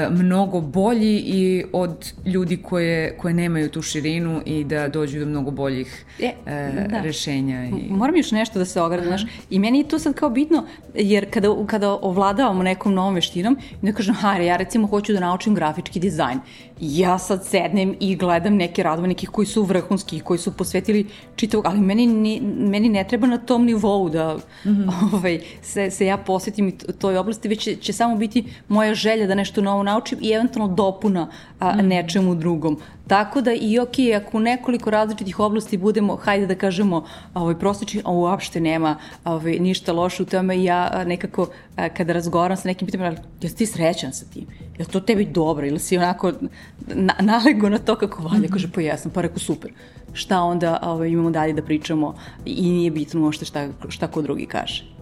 mnogo 0.09 0.61
bolji 0.61 1.17
i 1.17 1.65
od 1.73 2.13
ljudi 2.25 2.57
koje, 2.57 3.17
koje 3.17 3.33
nemaju 3.33 3.69
tu 3.69 3.81
širinu 3.81 4.41
i 4.45 4.63
da 4.63 4.87
dođu 4.87 5.19
do 5.19 5.25
mnogo 5.25 5.51
boljih 5.51 6.05
e, 6.19 6.33
da. 6.89 7.01
rešenja. 7.01 7.65
I... 7.65 7.71
Moram 7.89 8.15
još 8.15 8.31
nešto 8.31 8.59
da 8.59 8.65
se 8.65 8.81
ogradim, 8.81 9.07
znaš, 9.07 9.25
i 9.49 9.59
meni 9.59 9.79
je 9.79 9.87
to 9.87 9.99
sad 9.99 10.13
kao 10.13 10.29
bitno, 10.29 10.65
jer 10.93 11.31
kada, 11.31 11.47
kada 11.67 11.91
ovladavamo 11.91 12.63
nekom 12.63 12.93
novom 12.93 13.15
veštinom, 13.15 13.57
ne 13.81 13.93
kažem, 13.93 14.15
ha, 14.15 14.37
ja 14.37 14.57
recimo 14.57 14.87
hoću 14.87 15.13
da 15.13 15.19
naučim 15.19 15.55
grafički 15.55 15.99
dizajn 15.99 16.39
ja 16.79 17.17
sad 17.17 17.45
sednem 17.45 17.95
i 17.99 18.15
gledam 18.15 18.55
neke 18.55 18.83
radove 18.83 19.07
nekih 19.07 19.29
koji 19.29 19.45
su 19.45 19.63
vrhunski, 19.63 20.19
koji 20.19 20.37
su 20.37 20.51
posvetili 20.51 21.07
čitavog, 21.35 21.65
ali 21.65 21.79
meni, 21.79 22.07
ni, 22.07 22.41
meni 22.41 22.89
ne 22.89 23.03
treba 23.03 23.27
na 23.27 23.37
tom 23.37 23.65
nivou 23.65 24.09
da 24.09 24.35
mm 24.35 24.69
-hmm. 24.69 25.13
ovaj, 25.13 25.39
se, 25.61 25.91
se 25.91 26.05
ja 26.05 26.17
posvetim 26.17 26.77
toj 26.99 27.17
oblasti, 27.17 27.47
već 27.47 27.63
će, 27.63 27.75
će 27.75 27.93
samo 27.93 28.15
biti 28.15 28.45
moja 28.67 28.93
želja 28.93 29.27
da 29.27 29.35
nešto 29.35 29.61
novo 29.61 29.83
naučim 29.83 30.17
i 30.21 30.31
eventualno 30.31 30.75
dopuna 30.75 31.27
a, 31.59 31.73
mm 31.73 31.79
-hmm. 31.79 31.87
nečemu 31.87 32.35
drugom. 32.35 32.79
Tako 33.07 33.41
da 33.41 33.53
i 33.53 33.79
ok, 33.79 33.95
ako 34.15 34.37
u 34.37 34.39
nekoliko 34.39 34.89
različitih 34.89 35.39
oblasti 35.39 35.77
budemo, 35.77 36.15
hajde 36.15 36.47
da 36.47 36.55
kažemo, 36.55 37.05
ovaj, 37.33 37.55
prosječni, 37.59 38.01
a 38.05 38.11
uopšte 38.11 38.59
nema 38.59 38.97
ovaj, 39.25 39.59
ništa 39.59 39.93
loše 39.93 40.23
u 40.23 40.25
tome 40.25 40.57
i 40.57 40.63
ja 40.63 41.03
nekako 41.05 41.47
kada 41.97 42.13
razgovaram 42.13 42.57
sa 42.57 42.67
nekim 42.67 42.85
pitanjima, 42.85 43.17
jesi 43.41 43.55
ti 43.55 43.65
srećan 43.65 44.13
sa 44.13 44.25
tim? 44.25 44.45
Je 44.77 44.85
to 44.85 44.99
tebi 44.99 45.25
dobro 45.25 45.67
ili 45.67 45.79
si 45.79 45.97
onako 45.97 46.31
na, 46.87 47.15
nalego 47.19 47.69
na 47.69 47.77
to 47.77 47.95
kako 47.95 48.23
valja? 48.23 48.47
-hmm. 48.47 48.53
Kaže, 48.53 48.71
pa 48.71 48.81
jesam, 48.81 49.11
pa 49.11 49.21
reku 49.21 49.39
super. 49.39 49.71
Šta 50.13 50.41
onda 50.41 50.79
ovaj, 50.83 51.09
imamo 51.09 51.31
dalje 51.31 51.53
da 51.53 51.61
pričamo 51.61 52.15
i 52.45 52.71
nije 52.71 52.91
bitno 52.91 53.19
možda 53.19 53.45
šta, 53.45 53.67
šta 53.89 54.07
ko 54.07 54.21
drugi 54.21 54.45
kaže. 54.45 54.96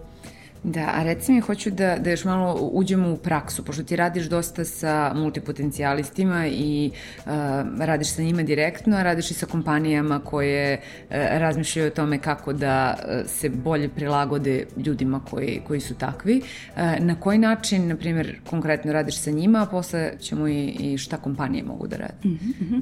Da, 0.68 0.90
a 0.94 1.02
reci 1.02 1.32
mi, 1.32 1.40
hoću 1.40 1.70
da, 1.70 1.96
da 1.98 2.10
još 2.10 2.24
malo 2.24 2.54
uđemo 2.72 3.12
u 3.12 3.16
praksu, 3.16 3.64
pošto 3.64 3.82
ti 3.82 3.96
radiš 3.96 4.24
dosta 4.26 4.64
sa 4.64 5.12
multipotencijalistima 5.14 6.46
i 6.46 6.90
uh, 6.90 7.32
radiš 7.78 8.08
sa 8.08 8.22
njima 8.22 8.42
direktno, 8.42 8.96
a 8.96 9.02
radiš 9.02 9.30
i 9.30 9.34
sa 9.34 9.46
kompanijama 9.46 10.20
koje 10.24 10.74
uh, 10.74 11.16
razmišljaju 11.16 11.86
o 11.86 11.90
tome 11.94 12.18
kako 12.18 12.52
da 12.52 12.94
uh, 12.98 13.30
se 13.30 13.48
bolje 13.48 13.88
prilagode 13.88 14.66
ljudima 14.76 15.20
koji, 15.30 15.60
koji 15.66 15.80
su 15.80 15.94
takvi. 15.94 16.42
Uh, 16.76 16.82
na 16.98 17.20
koji 17.20 17.38
način, 17.38 17.88
na 17.88 17.96
primjer, 17.96 18.40
konkretno 18.50 18.92
radiš 18.92 19.18
sa 19.18 19.30
njima, 19.30 19.62
a 19.62 19.66
posle 19.66 20.12
ćemo 20.20 20.48
i, 20.48 20.66
i 20.66 20.98
šta 20.98 21.16
kompanije 21.16 21.64
mogu 21.64 21.86
da 21.86 21.96
rade? 21.96 22.14
Mm 22.24 22.38
-hmm. 22.38 22.80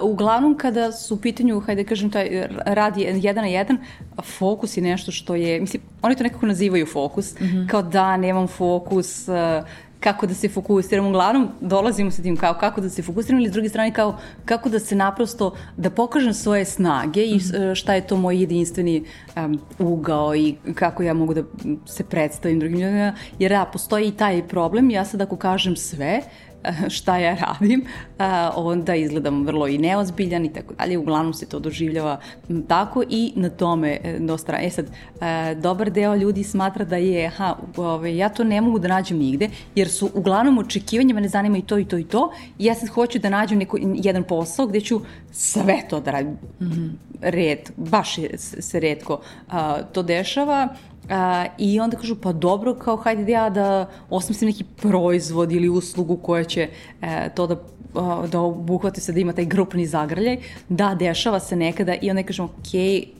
uh, 0.00 0.10
uglavnom, 0.10 0.58
kada 0.58 0.92
su 0.92 1.14
u 1.14 1.18
pitanju, 1.18 1.60
hajde 1.60 1.82
da 1.82 1.88
kažem, 1.88 2.10
taj 2.10 2.46
rad 2.66 2.96
jedan 2.96 3.44
na 3.44 3.50
jedan, 3.50 3.78
fokus 4.38 4.76
je 4.76 4.82
nešto 4.82 5.12
što 5.12 5.34
je, 5.34 5.60
mislim, 5.60 5.82
oni 6.02 6.14
to 6.14 6.22
nekako 6.22 6.46
nazivaju 6.46 6.86
fokus, 6.86 7.15
fokus, 7.16 7.40
mm 7.40 7.44
-hmm. 7.44 7.68
kao 7.68 7.82
da 7.82 8.16
nemam 8.16 8.46
fokus, 8.46 9.28
uh, 9.28 9.34
kako 10.00 10.26
da 10.26 10.34
se 10.34 10.48
fokusiram. 10.48 11.06
Uglavnom 11.06 11.48
dolazimo 11.60 12.10
sa 12.10 12.22
tim 12.22 12.36
kao 12.36 12.54
kako 12.54 12.80
da 12.80 12.90
se 12.90 13.02
fokusiram 13.02 13.40
ili 13.40 13.48
s 13.48 13.52
druge 13.52 13.68
strane 13.68 13.92
kao 13.92 14.18
kako 14.44 14.68
da 14.68 14.78
se 14.78 14.94
naprosto, 14.94 15.54
da 15.76 15.90
pokažem 15.90 16.34
svoje 16.34 16.64
snage 16.64 17.22
i 17.22 17.36
uh, 17.36 17.74
šta 17.74 17.94
je 17.94 18.06
to 18.06 18.16
moj 18.16 18.40
jedinstveni 18.40 19.04
um, 19.36 19.60
ugao 19.78 20.36
i 20.36 20.54
kako 20.74 21.02
ja 21.02 21.14
mogu 21.14 21.34
da 21.34 21.42
se 21.86 22.04
predstavim 22.04 22.60
drugim 22.60 22.80
ljudima. 22.80 23.14
Jer 23.38 23.50
da, 23.50 23.64
postoji 23.72 24.08
i 24.08 24.16
taj 24.16 24.48
problem. 24.48 24.90
Ja 24.90 25.04
sad 25.04 25.20
ako 25.20 25.36
kažem 25.36 25.76
sve, 25.76 26.20
uh, 26.22 26.45
šta 26.96 27.18
ja 27.18 27.34
radim, 27.34 27.84
onda 28.54 28.94
izgledam 28.94 29.46
vrlo 29.46 29.68
i 29.68 29.78
neozbiljan 29.78 30.44
i 30.44 30.52
tako 30.52 30.74
dalje. 30.74 30.98
Uglavnom 30.98 31.34
se 31.34 31.46
to 31.46 31.58
doživljava 31.58 32.20
tako 32.68 33.02
i 33.08 33.32
na 33.36 33.50
tome 33.50 33.98
e, 34.04 34.18
dosta. 34.18 34.58
E 34.60 34.70
sad, 34.70 34.86
e, 34.86 35.54
dobar 35.54 35.90
deo 35.90 36.14
ljudi 36.14 36.44
smatra 36.44 36.84
da 36.84 36.96
je, 36.96 37.26
aha, 37.26 37.56
ove, 37.76 38.16
ja 38.16 38.28
to 38.28 38.44
ne 38.44 38.60
mogu 38.60 38.78
da 38.78 38.88
nađem 38.88 39.18
nigde, 39.18 39.50
jer 39.74 39.88
su 39.88 40.10
uglavnom 40.14 40.58
očekivanja, 40.58 41.14
me 41.14 41.20
ne 41.20 41.28
zanima 41.28 41.58
i 41.58 41.62
to 41.62 41.78
i 41.78 41.84
to 41.84 41.98
i 41.98 42.04
to, 42.04 42.32
i 42.58 42.64
ja 42.64 42.74
sad 42.74 42.88
hoću 42.88 43.18
da 43.18 43.30
nađem 43.30 43.58
neko, 43.58 43.78
jedan 43.80 44.24
posao 44.24 44.66
gde 44.66 44.80
ću 44.80 45.00
sve 45.30 45.82
to 45.90 46.00
da 46.00 46.10
radim. 46.10 46.32
Mm 46.60 46.64
-hmm. 46.64 46.90
Red, 47.20 47.70
baš 47.76 48.18
je, 48.18 48.38
se 48.38 48.80
redko 48.80 49.20
a, 49.48 49.82
to 49.82 50.02
dešava 50.02 50.68
A, 51.10 51.46
I 51.58 51.80
onda 51.80 51.96
kažu, 51.96 52.16
pa 52.16 52.32
dobro, 52.32 52.74
kao 52.74 52.96
hajde 52.96 53.24
da 53.24 53.30
ja 53.30 53.50
da 53.50 53.90
osmislim 54.10 54.50
neki 54.50 54.64
proizvod 54.64 55.52
ili 55.52 55.68
uslugu 55.68 56.16
koja 56.16 56.44
će 56.44 56.68
e, 57.02 57.28
to 57.34 57.46
da 57.46 57.56
da 58.32 58.40
obuhvate 58.40 59.00
se 59.00 59.12
da 59.12 59.20
ima 59.20 59.32
taj 59.32 59.44
grupni 59.44 59.86
zagrljaj, 59.86 60.38
da, 60.68 60.94
dešava 60.94 61.40
se 61.40 61.56
nekada 61.56 61.94
i 62.02 62.10
onda 62.10 62.22
kažemo, 62.22 62.48
ok, 62.48 62.70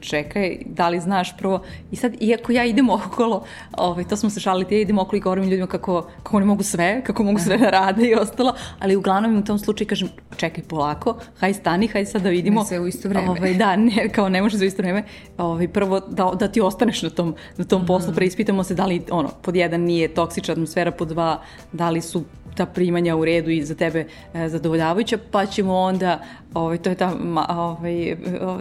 čekaj, 0.01 0.59
da 0.67 0.89
li 0.89 1.01
znaš 1.01 1.37
prvo, 1.37 1.63
i 1.91 1.97
sad, 1.97 2.15
iako 2.21 2.53
ja 2.53 2.65
idem 2.65 2.91
okolo, 2.91 3.45
ovaj, 3.73 4.05
to 4.05 4.17
smo 4.17 4.31
se 4.31 4.41
šalili, 4.41 4.67
ja 4.71 4.81
idem 4.81 4.99
okolo 4.99 5.17
i 5.17 5.21
govorim 5.21 5.45
ljudima 5.45 5.67
kako, 5.67 6.03
kako 6.23 6.37
oni 6.37 6.47
mogu 6.47 6.63
sve, 6.63 7.03
kako 7.05 7.23
mogu 7.23 7.39
sve 7.39 7.59
da 7.59 7.71
rade 7.71 8.09
i 8.09 8.15
ostalo, 8.15 8.55
ali 8.79 8.97
uglavnom 8.97 9.39
u 9.39 9.45
tom 9.45 9.59
slučaju 9.59 9.89
kažem, 9.89 10.09
čekaj 10.37 10.65
polako, 10.65 11.17
haj 11.39 11.55
stani, 11.55 11.89
haj 11.89 12.07
sad 12.07 12.23
da 12.23 12.29
vidimo. 12.29 12.61
Ne 12.61 12.67
sve 12.67 12.81
u 12.81 12.87
isto 12.87 13.09
vreme. 13.09 13.31
Ovaj, 13.31 13.55
da, 13.55 13.77
ne, 13.77 14.09
kao 14.09 14.29
ne 14.29 14.43
može 14.43 14.57
za 14.57 14.65
isto 14.65 14.83
vreme, 14.83 15.03
ovaj, 15.39 15.69
prvo 15.69 16.01
da, 16.01 16.33
da 16.41 16.49
ti 16.49 16.61
ostaneš 16.61 17.03
na 17.03 17.11
tom, 17.11 17.35
na 17.57 17.65
tom 17.65 17.87
poslu, 17.87 18.13
mm. 18.13 18.15
preispitamo 18.15 18.65
se 18.65 18.75
da 18.75 18.87
li, 18.87 19.03
ono, 19.11 19.29
pod 19.43 19.57
jedan 19.57 19.81
nije 19.81 20.09
toksična 20.09 20.53
atmosfera, 20.53 20.91
pod 20.91 21.09
dva, 21.09 21.43
da 21.73 21.91
li 21.91 22.01
su 22.01 22.25
ta 22.57 22.67
primanja 22.67 23.17
u 23.17 23.25
redu 23.25 23.51
i 23.51 23.65
za 23.65 23.75
tebe 23.75 24.07
e, 24.35 24.49
zadovoljavajuća, 24.49 25.19
pa 25.31 25.47
ćemo 25.47 25.75
onda, 25.75 26.23
ovaj, 26.55 26.79
to, 26.79 26.91
je 26.91 26.97
ta, 26.97 27.17
ovaj, 27.49 28.17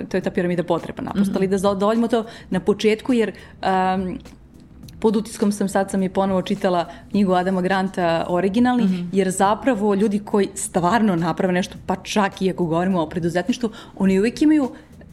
to 0.10 0.18
je 0.18 0.22
ta 0.22 0.32
piramida 0.32 0.64
potreba 0.64 1.04
naprosto, 1.04 1.32
mm 1.32 1.34
-hmm. 1.34 1.38
ali 1.38 1.48
da 1.48 1.58
zadovoljimo 1.58 2.08
to 2.08 2.26
na 2.50 2.60
početku, 2.60 3.14
jer 3.14 3.32
um, 3.62 4.20
pod 5.00 5.16
utiskom 5.16 5.52
sam, 5.52 5.70
sad 5.70 5.92
sam 5.92 6.04
je 6.04 6.10
ponovo 6.10 6.42
čitala 6.42 6.86
knjigu 7.12 7.34
Adama 7.34 7.62
Granta 7.62 8.26
originalni, 8.30 8.84
mm 8.84 8.88
-hmm. 8.88 9.08
jer 9.12 9.30
zapravo 9.30 9.96
ljudi 9.96 10.20
koji 10.20 10.50
stvarno 10.56 11.16
naprave 11.16 11.54
nešto, 11.54 11.78
pa 11.86 11.96
čak 11.96 12.42
i 12.42 12.50
ako 12.50 12.66
govorimo 12.66 13.02
o 13.02 13.10
preduzetništvu, 13.10 13.70
oni 13.98 14.20
uvijek 14.20 14.42
imaju 14.42 14.72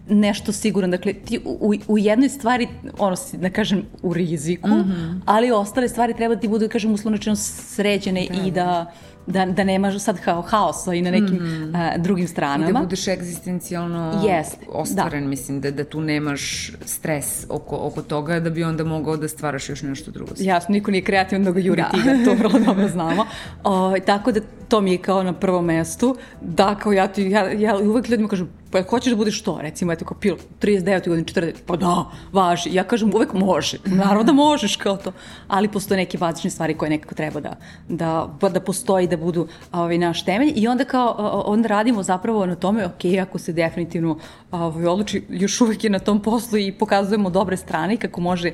nešto 0.09 0.53
siguran. 0.53 0.91
Dakle, 0.91 1.13
ti 1.13 1.41
u, 1.45 1.75
u 1.89 1.99
jednoj 1.99 2.29
stvari, 2.29 2.69
ono, 2.99 3.17
da 3.33 3.51
kažem, 3.51 3.83
u 4.03 4.15
riziku, 4.15 4.69
mm 4.69 4.85
-hmm. 4.85 5.21
ali 5.25 5.51
ostale 5.51 5.89
stvari 5.89 6.15
treba 6.15 6.35
da 6.35 6.41
ti 6.41 6.49
budu, 6.49 6.67
da 6.67 6.73
kažem, 6.73 6.93
uslovno 6.93 7.19
sređene 7.37 8.27
da. 8.31 8.43
i 8.47 8.51
da 8.51 8.93
da, 9.27 9.47
da 9.47 9.65
nema 9.65 9.99
sad 9.99 10.21
kao 10.21 10.43
haosa 10.43 10.95
i 10.95 11.03
na 11.03 11.11
nekim 11.11 11.37
mm 11.37 11.41
-hmm. 11.41 11.95
uh, 11.97 12.03
drugim 12.03 12.29
stranama. 12.29 12.71
I 12.71 12.73
da 12.73 12.79
budeš 12.79 13.09
egzistencijalno 13.09 14.23
yes, 14.25 14.47
ostvaren, 14.69 15.23
da. 15.23 15.29
mislim, 15.29 15.61
da, 15.61 15.71
da 15.71 15.85
tu 15.85 16.01
nemaš 16.01 16.73
stres 16.85 17.47
oko, 17.49 17.77
oko 17.77 18.03
toga 18.03 18.41
da 18.41 18.51
bi 18.51 18.65
onda 18.65 18.85
mogao 18.85 19.17
da 19.17 19.29
stvaraš 19.29 19.69
još 19.69 19.83
nešto 19.83 20.11
drugo. 20.11 20.33
Jasno, 20.39 20.73
niko 20.73 20.91
nije 20.91 21.05
kreativan 21.05 21.45
da 21.45 21.51
ga 21.51 21.61
juri 21.61 21.83
da. 21.83 21.89
tiga, 21.89 22.25
to 22.25 22.35
vrlo 22.35 22.59
dobro 22.67 22.89
znamo. 22.89 23.27
O, 23.65 23.95
tako 24.07 24.33
da 24.33 24.41
to 24.69 24.81
mi 24.81 24.93
je 24.93 24.99
kao 24.99 25.23
na 25.23 25.33
prvom 25.33 25.65
mestu, 25.65 26.17
da 26.41 26.75
kao 26.75 26.93
ja, 26.93 27.09
ja, 27.17 27.51
ja 27.51 27.79
uvek 27.79 28.09
ljudima 28.09 28.29
kažem, 28.29 28.49
pa 28.73 28.83
hoćeš 28.83 29.11
da 29.11 29.17
budeš 29.17 29.39
što, 29.39 29.59
recimo, 29.63 29.93
eto 29.93 30.05
kao 30.05 30.17
pilot, 30.21 30.41
39 30.61 31.09
godina, 31.09 31.27
40, 31.27 31.53
pa 31.67 31.77
da, 31.77 32.05
važi. 32.33 32.75
Ja 32.75 32.85
kažem, 32.85 33.15
uvek 33.15 33.33
može, 33.33 33.79
naravno 33.85 34.25
da 34.25 34.33
možeš 34.33 34.77
kao 34.77 34.97
to, 34.97 35.13
ali 35.49 35.69
postoje 35.69 35.99
neke 35.99 36.19
bazične 36.19 36.51
stvari 36.51 36.75
koje 36.75 36.91
nekako 36.91 37.15
treba 37.15 37.41
da, 37.41 37.57
da, 37.89 38.29
da 38.49 38.61
postoji, 38.61 39.07
da 39.07 39.17
budu 39.17 39.49
ovaj, 39.73 39.99
naš 39.99 40.25
temelj. 40.25 40.53
I 40.57 40.69
onda 40.69 40.85
kao, 40.85 41.43
onda 41.47 41.69
radimo 41.69 42.03
zapravo 42.03 42.47
na 42.47 42.55
tome, 42.55 42.87
ok, 42.87 43.05
ako 43.23 43.39
se 43.39 43.53
definitivno 43.53 44.19
ovaj, 44.51 44.87
odluči, 44.87 45.25
još 45.29 45.61
uvek 45.61 45.85
je 45.85 45.91
na 45.91 45.99
tom 45.99 46.23
poslu 46.23 46.59
i 46.59 46.73
pokazujemo 46.73 47.31
dobre 47.31 47.57
strane 47.57 47.97
kako 47.97 48.21
može 48.21 48.53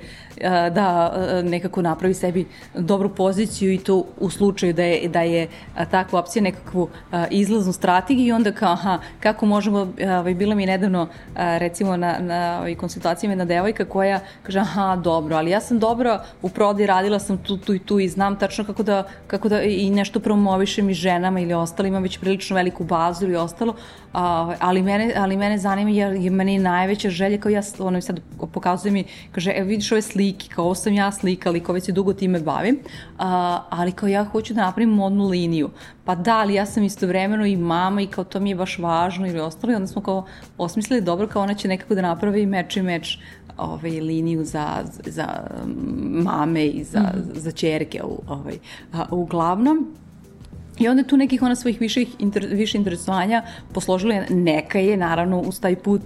da 0.74 1.12
nekako 1.44 1.82
napravi 1.82 2.14
sebi 2.14 2.46
dobru 2.74 3.08
poziciju 3.08 3.72
i 3.72 3.78
to 3.78 4.04
u 4.20 4.30
slučaju 4.30 4.72
da 4.72 4.82
je, 4.82 5.08
da 5.08 5.22
je 5.22 5.48
takva 5.90 6.20
opcija 6.20 6.42
nekakvu 6.42 6.88
izlaznu 7.30 7.72
strategiju 7.72 8.26
i 8.26 8.32
onda 8.32 8.52
kao, 8.52 8.72
aha, 8.72 8.98
kako 9.20 9.46
možemo 9.46 9.92
ovaj, 10.08 10.34
bila 10.34 10.54
mi 10.54 10.66
nedavno, 10.66 11.08
recimo, 11.34 11.96
na, 11.96 12.18
na 12.20 12.56
ovaj, 12.58 12.74
konsultacijama 12.74 13.32
jedna 13.32 13.44
devojka 13.44 13.84
koja 13.84 14.20
kaže, 14.42 14.58
aha, 14.58 14.96
dobro, 14.96 15.36
ali 15.36 15.50
ja 15.50 15.60
sam 15.60 15.78
dobro 15.78 16.20
u 16.42 16.48
prodi, 16.48 16.86
radila 16.86 17.18
sam 17.18 17.38
tu, 17.38 17.56
tu 17.56 17.74
i 17.74 17.78
tu 17.78 17.98
i 18.00 18.08
znam 18.08 18.38
tačno 18.38 18.64
kako 18.64 18.82
da, 18.82 19.04
kako 19.26 19.48
da 19.48 19.62
i 19.62 19.90
nešto 19.90 20.20
promovišem 20.20 20.90
i 20.90 20.94
ženama 20.94 21.40
ili 21.40 21.54
ostalima, 21.54 21.98
već 21.98 22.18
prilično 22.18 22.56
veliku 22.56 22.84
bazu 22.84 23.24
ili 23.24 23.36
ostalo, 23.36 23.74
ali, 24.58 24.82
mene, 24.82 25.12
ali 25.16 25.36
mene 25.36 25.58
zanima 25.58 25.90
jer 25.90 26.12
je 26.12 26.30
meni 26.30 26.58
najveća 26.58 27.10
želja, 27.10 27.38
kao 27.38 27.50
ja, 27.50 27.62
ono 27.78 28.00
sad 28.00 28.20
pokazuje 28.52 28.92
mi, 28.92 29.04
kaže, 29.32 29.52
evo 29.56 29.68
vidiš 29.68 29.92
ove 29.92 30.02
slike, 30.02 30.48
kao 30.54 30.64
ovo 30.64 30.74
sam 30.74 30.92
ja 30.92 31.12
slika, 31.12 31.48
ali 31.48 31.60
kao 31.60 31.72
već 31.72 31.84
se 31.84 31.92
dugo 31.92 32.12
time 32.12 32.40
bavim, 32.40 32.78
ali 33.70 33.92
kao 33.92 34.08
ja 34.08 34.24
hoću 34.24 34.54
da 34.54 34.60
napravim 34.60 34.90
modnu 34.90 35.28
liniju, 35.28 35.70
pa 36.04 36.14
da, 36.14 36.38
ali 36.38 36.54
ja 36.54 36.66
sam 36.66 36.82
istovremeno 36.82 37.46
i 37.46 37.56
mama 37.56 38.00
i 38.00 38.06
kao 38.06 38.24
to 38.24 38.40
mi 38.40 38.50
je 38.50 38.56
baš 38.56 38.78
važno 38.78 39.26
ili 39.26 39.40
ostalo 39.40 39.72
i 39.72 39.76
onda 39.76 39.86
smo 39.86 39.97
kao 40.00 40.26
osmislili 40.58 41.02
dobro 41.02 41.26
kao 41.26 41.42
ona 41.42 41.54
će 41.54 41.68
nekako 41.68 41.94
da 41.94 42.02
napravi 42.02 42.46
meč 42.46 42.76
i 42.76 42.82
meč 42.82 43.18
ovaj, 43.56 43.90
liniju 43.90 44.44
za, 44.44 44.84
za 45.06 45.26
mame 46.24 46.66
i 46.66 46.84
za, 46.84 47.00
mm 47.00 47.18
za 47.34 47.50
čerke 47.50 48.02
u, 48.04 48.22
ovaj, 48.28 48.58
a, 48.92 49.04
uglavnom. 49.10 49.94
I 50.78 50.88
onda 50.88 51.02
tu 51.02 51.16
nekih 51.16 51.42
ona 51.42 51.56
svojih 51.56 51.80
viših, 51.80 52.08
inter, 52.18 52.46
više 52.50 52.78
interesovanja 52.78 53.42
posložila 53.72 54.22
neka 54.30 54.78
je 54.78 54.96
naravno 54.96 55.40
uz 55.40 55.60
taj 55.60 55.76
put 55.76 56.02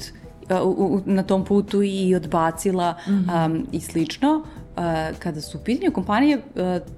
u, 0.64 0.68
u, 0.68 1.00
na 1.06 1.22
tom 1.22 1.44
putu 1.44 1.82
i 1.82 2.14
odbacila 2.14 2.94
mm 3.06 3.10
-hmm. 3.10 3.46
um, 3.46 3.66
i 3.72 3.80
slično 3.80 4.44
kada 5.18 5.40
su 5.40 5.58
u 5.58 5.60
pitanju 5.64 5.92
kompanije, 5.92 6.40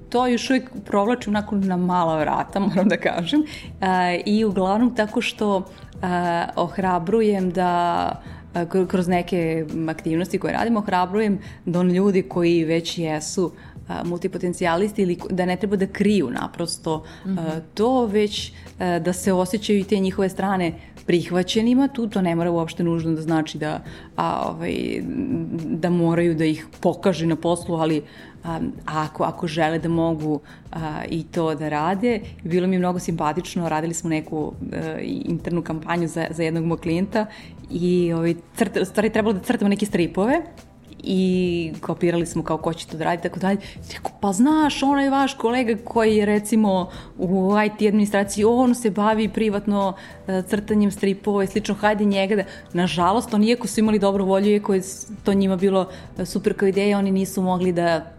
to 0.09 0.27
još 0.27 0.51
uvijek 0.51 0.71
provlačim 0.85 1.33
onako 1.37 1.57
na 1.57 1.77
mala 1.77 2.19
vrata, 2.19 2.61
moram 2.69 2.89
da 2.89 2.97
kažem, 2.97 3.43
i 4.25 4.45
uglavnom 4.45 4.95
tako 4.95 5.21
što 5.21 5.65
ohrabrujem 6.57 7.51
da 7.51 8.23
kroz 8.89 9.09
neke 9.09 9.67
aktivnosti 9.89 10.39
koje 10.39 10.53
radimo, 10.53 10.81
hrabrujem 10.81 11.39
da 11.65 11.81
on 11.81 11.91
ljudi 11.91 12.23
koji 12.23 12.65
već 12.65 12.99
jesu 12.99 13.53
multipotencijalisti 14.05 15.03
ili 15.03 15.19
da 15.31 15.47
ne 15.47 15.57
treba 15.57 15.77
da 15.77 15.87
kriju 15.87 16.31
naprosto 16.31 17.05
mm 17.27 17.29
-hmm. 17.29 17.61
to, 17.75 18.07
već 18.07 18.53
da 18.79 19.13
se 19.13 19.33
osjećaju 19.33 19.79
i 19.79 19.85
te 19.85 19.99
njihove 19.99 20.29
strane 20.29 20.73
prihvaćenima, 21.07 21.89
tu 21.89 22.09
to 22.09 22.23
ne 22.23 22.35
mora 22.35 22.51
uopšte 22.51 22.85
nužno 22.85 23.13
da 23.13 23.23
znači 23.23 23.59
da, 23.59 23.81
a, 24.17 24.49
ovaj, 24.49 25.03
da 25.65 25.91
moraju 25.91 26.35
da 26.35 26.45
ih 26.45 26.67
pokaže 26.81 27.27
na 27.27 27.37
poslu, 27.37 27.77
ali 27.77 28.03
a, 28.45 28.61
ako, 28.85 29.25
ako 29.25 29.47
žele 29.47 29.79
da 29.79 29.89
mogu 29.89 30.41
a, 30.73 31.03
i 31.09 31.23
to 31.23 31.55
da 31.55 31.69
rade. 31.69 32.21
Bilo 32.45 32.67
mi 32.67 32.75
je 32.77 32.79
mnogo 32.79 32.99
simpatično, 32.99 33.69
radili 33.69 33.95
smo 33.95 34.11
neku 34.11 34.53
a, 34.73 34.77
e, 34.77 35.01
internu 35.05 35.63
kampanju 35.63 36.09
za, 36.09 36.27
za 36.31 36.43
jednog 36.43 36.65
mog 36.65 36.81
klijenta 36.81 37.27
i 37.71 38.13
ovaj, 38.13 38.35
crt, 38.57 38.79
stvari 38.85 39.11
trebalo 39.11 39.33
da 39.33 39.41
crtamo 39.41 39.69
neke 39.69 39.87
stripove 39.87 40.43
i 41.07 41.73
kopirali 41.81 42.27
smo 42.27 42.43
kao 42.43 42.57
ko 42.59 42.73
će 42.73 42.87
to 42.87 42.97
da 42.97 43.05
radi, 43.05 43.23
tako 43.23 43.41
dalje. 43.41 43.59
Tako, 43.93 44.11
pa 44.21 44.33
znaš, 44.33 44.83
onaj 44.83 45.09
vaš 45.09 45.35
kolega 45.35 45.77
koji 45.85 46.17
je 46.17 46.27
recimo 46.27 46.91
u 47.19 47.53
IT 47.67 47.89
administraciji, 47.89 48.45
on 48.45 48.75
se 48.75 48.91
bavi 48.91 49.29
privatno 49.29 49.89
uh, 49.93 50.45
crtanjem 50.45 50.91
stripova 50.91 51.45
i 51.45 51.47
slično, 51.47 51.75
hajde 51.75 52.05
njega 52.05 52.37
da, 52.37 52.45
nažalost, 52.73 53.35
oni 53.35 53.47
iako 53.47 53.67
su 53.67 53.81
imali 53.81 53.99
dobru 53.99 54.25
volju, 54.25 54.51
iako 54.51 54.75
je 54.75 54.83
to 55.25 55.35
njima 55.35 55.57
bilo 55.57 55.89
super 56.25 56.57
kao 56.57 56.69
ideja, 56.69 56.99
oni 56.99 57.11
nisu 57.11 57.43
mogli 57.43 57.73
da 57.73 58.14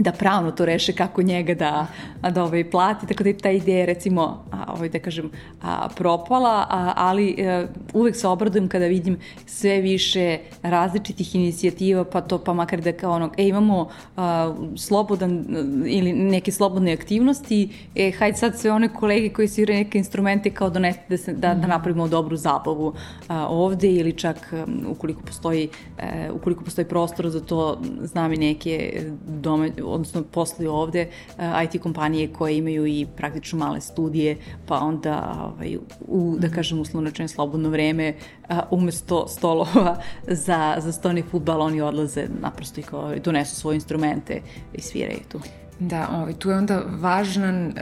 da 0.00 0.12
pravno 0.12 0.50
to 0.50 0.64
reše 0.64 0.92
kako 0.92 1.22
njega 1.22 1.54
da, 1.54 1.86
da 2.30 2.44
ovaj, 2.44 2.70
plati, 2.70 3.06
tako 3.06 3.22
da 3.22 3.28
je 3.28 3.38
ta 3.38 3.50
ideja 3.50 3.86
recimo, 3.86 4.44
a, 4.52 4.72
ovaj, 4.72 4.88
da 4.88 4.98
kažem, 4.98 5.30
a, 5.62 5.88
propala, 5.96 6.66
a, 6.70 6.92
ali 6.96 7.36
a, 7.38 7.42
e, 7.42 7.66
uvek 7.92 8.16
se 8.16 8.28
obradujem 8.28 8.68
kada 8.68 8.86
vidim 8.86 9.18
sve 9.46 9.80
više 9.80 10.38
različitih 10.62 11.34
inicijativa, 11.34 12.04
pa 12.04 12.20
to 12.20 12.38
pa 12.38 12.52
makar 12.52 12.80
da 12.80 12.92
kao 12.92 13.12
ono, 13.12 13.30
e, 13.36 13.48
imamo 13.48 13.88
a, 14.16 14.54
slobodan 14.76 15.44
ili 15.86 16.12
neke 16.12 16.52
slobodne 16.52 16.92
aktivnosti, 16.92 17.68
e, 17.94 18.10
hajde 18.10 18.38
sad 18.38 18.58
sve 18.58 18.72
one 18.72 18.88
kolege 18.88 19.28
koji 19.28 19.48
sviraju 19.48 19.78
neke 19.78 19.98
instrumente 19.98 20.50
kao 20.50 20.70
donete 20.70 21.00
da, 21.08 21.16
se, 21.16 21.32
da, 21.32 21.54
da 21.54 21.54
mhm. 21.54 21.68
napravimo 21.68 22.08
dobru 22.08 22.36
zabavu 22.36 22.94
a, 23.28 23.48
ovde 23.48 23.92
ili 23.92 24.12
čak 24.12 24.54
ukoliko 24.88 25.22
postoji, 25.22 25.68
a, 25.98 26.02
e, 26.02 26.30
ukoliko 26.32 26.64
postoji 26.64 26.84
prostor 26.84 27.28
za 27.28 27.40
to, 27.40 27.80
znam 28.02 28.32
i 28.32 28.36
neke 28.36 29.02
dome, 29.26 29.70
odnosno 29.90 30.22
posluju 30.22 30.72
ovde 30.72 31.00
eh, 31.00 31.64
IT 31.64 31.82
kompanije 31.82 32.32
koje 32.32 32.56
imaju 32.56 32.86
i 32.86 33.06
praktično 33.16 33.58
male 33.58 33.80
studije, 33.80 34.36
pa 34.66 34.78
onda 34.78 35.44
ovaj, 35.44 35.76
u, 36.08 36.36
da 36.38 36.48
kažem, 36.48 36.80
uslovno 36.80 37.10
slobodno 37.28 37.68
vreme, 37.68 38.14
uh, 38.48 38.56
umesto 38.70 39.28
stolova 39.28 39.96
za, 40.46 40.76
za 40.78 40.92
stoni 40.92 41.22
futbal, 41.22 41.62
oni 41.62 41.80
odlaze 41.80 42.26
naprosto 42.40 42.80
i 42.80 42.82
kao, 42.82 43.14
donesu 43.24 43.56
svoje 43.56 43.74
instrumente 43.74 44.40
i 44.74 44.80
sviraju 44.80 45.20
tu. 45.28 45.40
Da, 45.80 46.08
ovaj, 46.12 46.32
tu 46.32 46.50
je 46.50 46.56
onda 46.56 46.82
važan 47.00 47.66
uh, 47.66 47.72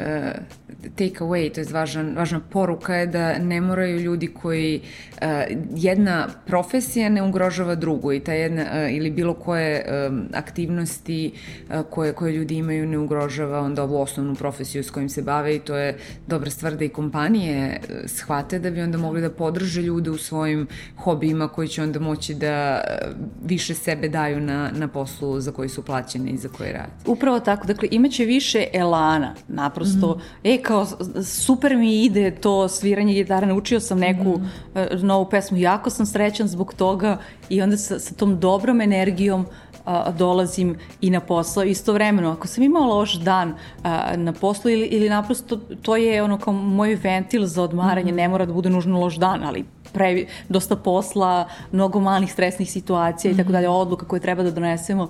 take 0.95 1.25
away, 1.25 1.51
to 1.55 1.61
je 1.61 1.67
važan, 1.73 2.15
važna 2.17 2.41
poruka 2.51 2.95
je 2.95 3.07
da 3.07 3.39
ne 3.39 3.61
moraju 3.61 4.01
ljudi 4.01 4.27
koji 4.27 4.81
uh, 4.81 5.29
jedna 5.75 6.29
profesija 6.47 7.09
ne 7.09 7.23
ugrožava 7.23 7.75
drugu 7.75 8.13
i 8.13 8.21
ta 8.21 8.33
jedna 8.33 8.63
uh, 8.63 8.95
ili 8.95 9.11
bilo 9.11 9.35
koje 9.35 9.85
um, 10.09 10.29
aktivnosti 10.35 11.33
uh, 11.71 11.83
koje, 11.91 12.13
koje 12.13 12.33
ljudi 12.33 12.57
imaju 12.57 12.87
ne 12.87 12.99
ugrožava 12.99 13.61
onda 13.61 13.83
ovu 13.83 14.01
osnovnu 14.01 14.35
profesiju 14.35 14.85
s 14.85 14.91
kojim 14.91 15.09
se 15.09 15.23
bave 15.23 15.57
i 15.57 15.59
to 15.59 15.77
je 15.77 15.97
dobra 16.27 16.51
stvar 16.51 16.77
da 16.77 16.85
i 16.85 16.89
kompanije 16.89 17.81
uh, 17.83 17.97
shvate 18.07 18.59
da 18.59 18.71
bi 18.71 18.83
onda 18.83 18.99
mogli 18.99 19.21
da 19.21 19.31
podrže 19.31 19.83
ljude 19.83 20.11
u 20.11 20.19
svojim 20.19 20.67
hobijima 20.97 21.49
koji 21.49 21.69
će 21.69 21.83
onda 21.83 22.01
moći 22.01 22.35
da 22.35 22.81
uh, 22.81 23.17
više 23.45 23.75
sebe 23.75 24.09
daju 24.09 24.41
na, 24.41 24.71
na 24.75 24.89
poslu 24.89 25.41
za 25.41 25.53
koji 25.53 25.69
su 25.69 25.83
plaćeni 25.83 26.31
i 26.31 26.39
za 26.39 26.49
koji 26.49 26.73
rade. 26.73 26.93
Upravo 27.07 27.41
tako, 27.41 27.67
dakle 27.67 27.88
imaće 27.91 28.25
više 28.25 28.67
elana, 28.73 29.35
naprosto. 29.49 30.09
Mm 30.09 30.21
-hmm. 30.21 30.55
E, 30.55 30.63
kao, 30.63 30.87
super 31.25 31.77
mi 31.77 32.05
ide 32.05 32.31
to 32.31 32.69
sviranje 32.69 33.15
gitara, 33.15 33.47
naučio 33.47 33.81
sam 33.81 33.99
neku 33.99 34.39
mm 34.39 34.49
-hmm. 34.75 35.03
novu 35.03 35.29
pesmu, 35.31 35.57
jako 35.59 35.91
sam 35.91 36.07
srećan 36.07 36.49
zbog 36.49 36.75
toga 36.75 37.19
i 37.49 37.63
onda 37.63 37.77
sa, 37.77 37.99
sa 37.99 38.15
tom 38.15 38.41
dobrom 38.41 38.81
energijom 38.81 39.47
a, 39.85 40.11
dolazim 40.11 40.77
i 41.01 41.11
na 41.11 41.21
posao 41.21 41.65
istovremeno. 41.65 42.31
Ako 42.31 42.47
sam 42.47 42.65
imala 42.65 42.87
loš 42.87 43.15
dan 43.15 43.55
a, 43.83 44.17
na 44.17 44.33
poslu 44.33 44.71
ili, 44.71 44.87
ili 44.87 45.09
naprosto 45.09 45.57
to 45.83 45.97
je 45.97 46.23
ono 46.23 46.39
kao 46.39 46.53
moj 46.53 46.95
ventil 46.95 47.47
za 47.47 47.63
odmaranje, 47.63 48.13
mm 48.13 48.15
-hmm. 48.15 48.19
ne 48.19 48.29
mora 48.29 48.47
da 48.47 48.53
bude 48.53 48.71
nužno 48.71 49.01
loš 49.01 49.17
dan, 49.17 49.45
ali 49.45 49.65
previ, 49.93 50.27
dosta 50.49 50.77
posla, 50.77 51.49
mnogo 51.73 52.01
malih 52.01 52.33
stresnih 52.33 52.73
situacija 52.73 53.31
mm 53.31 53.35
-hmm. 53.35 53.41
i 53.41 53.43
tako 53.43 53.53
dalje, 53.53 53.69
odluka 53.69 54.07
koje 54.07 54.21
treba 54.21 54.43
da 54.43 54.51
donesemo. 54.51 55.09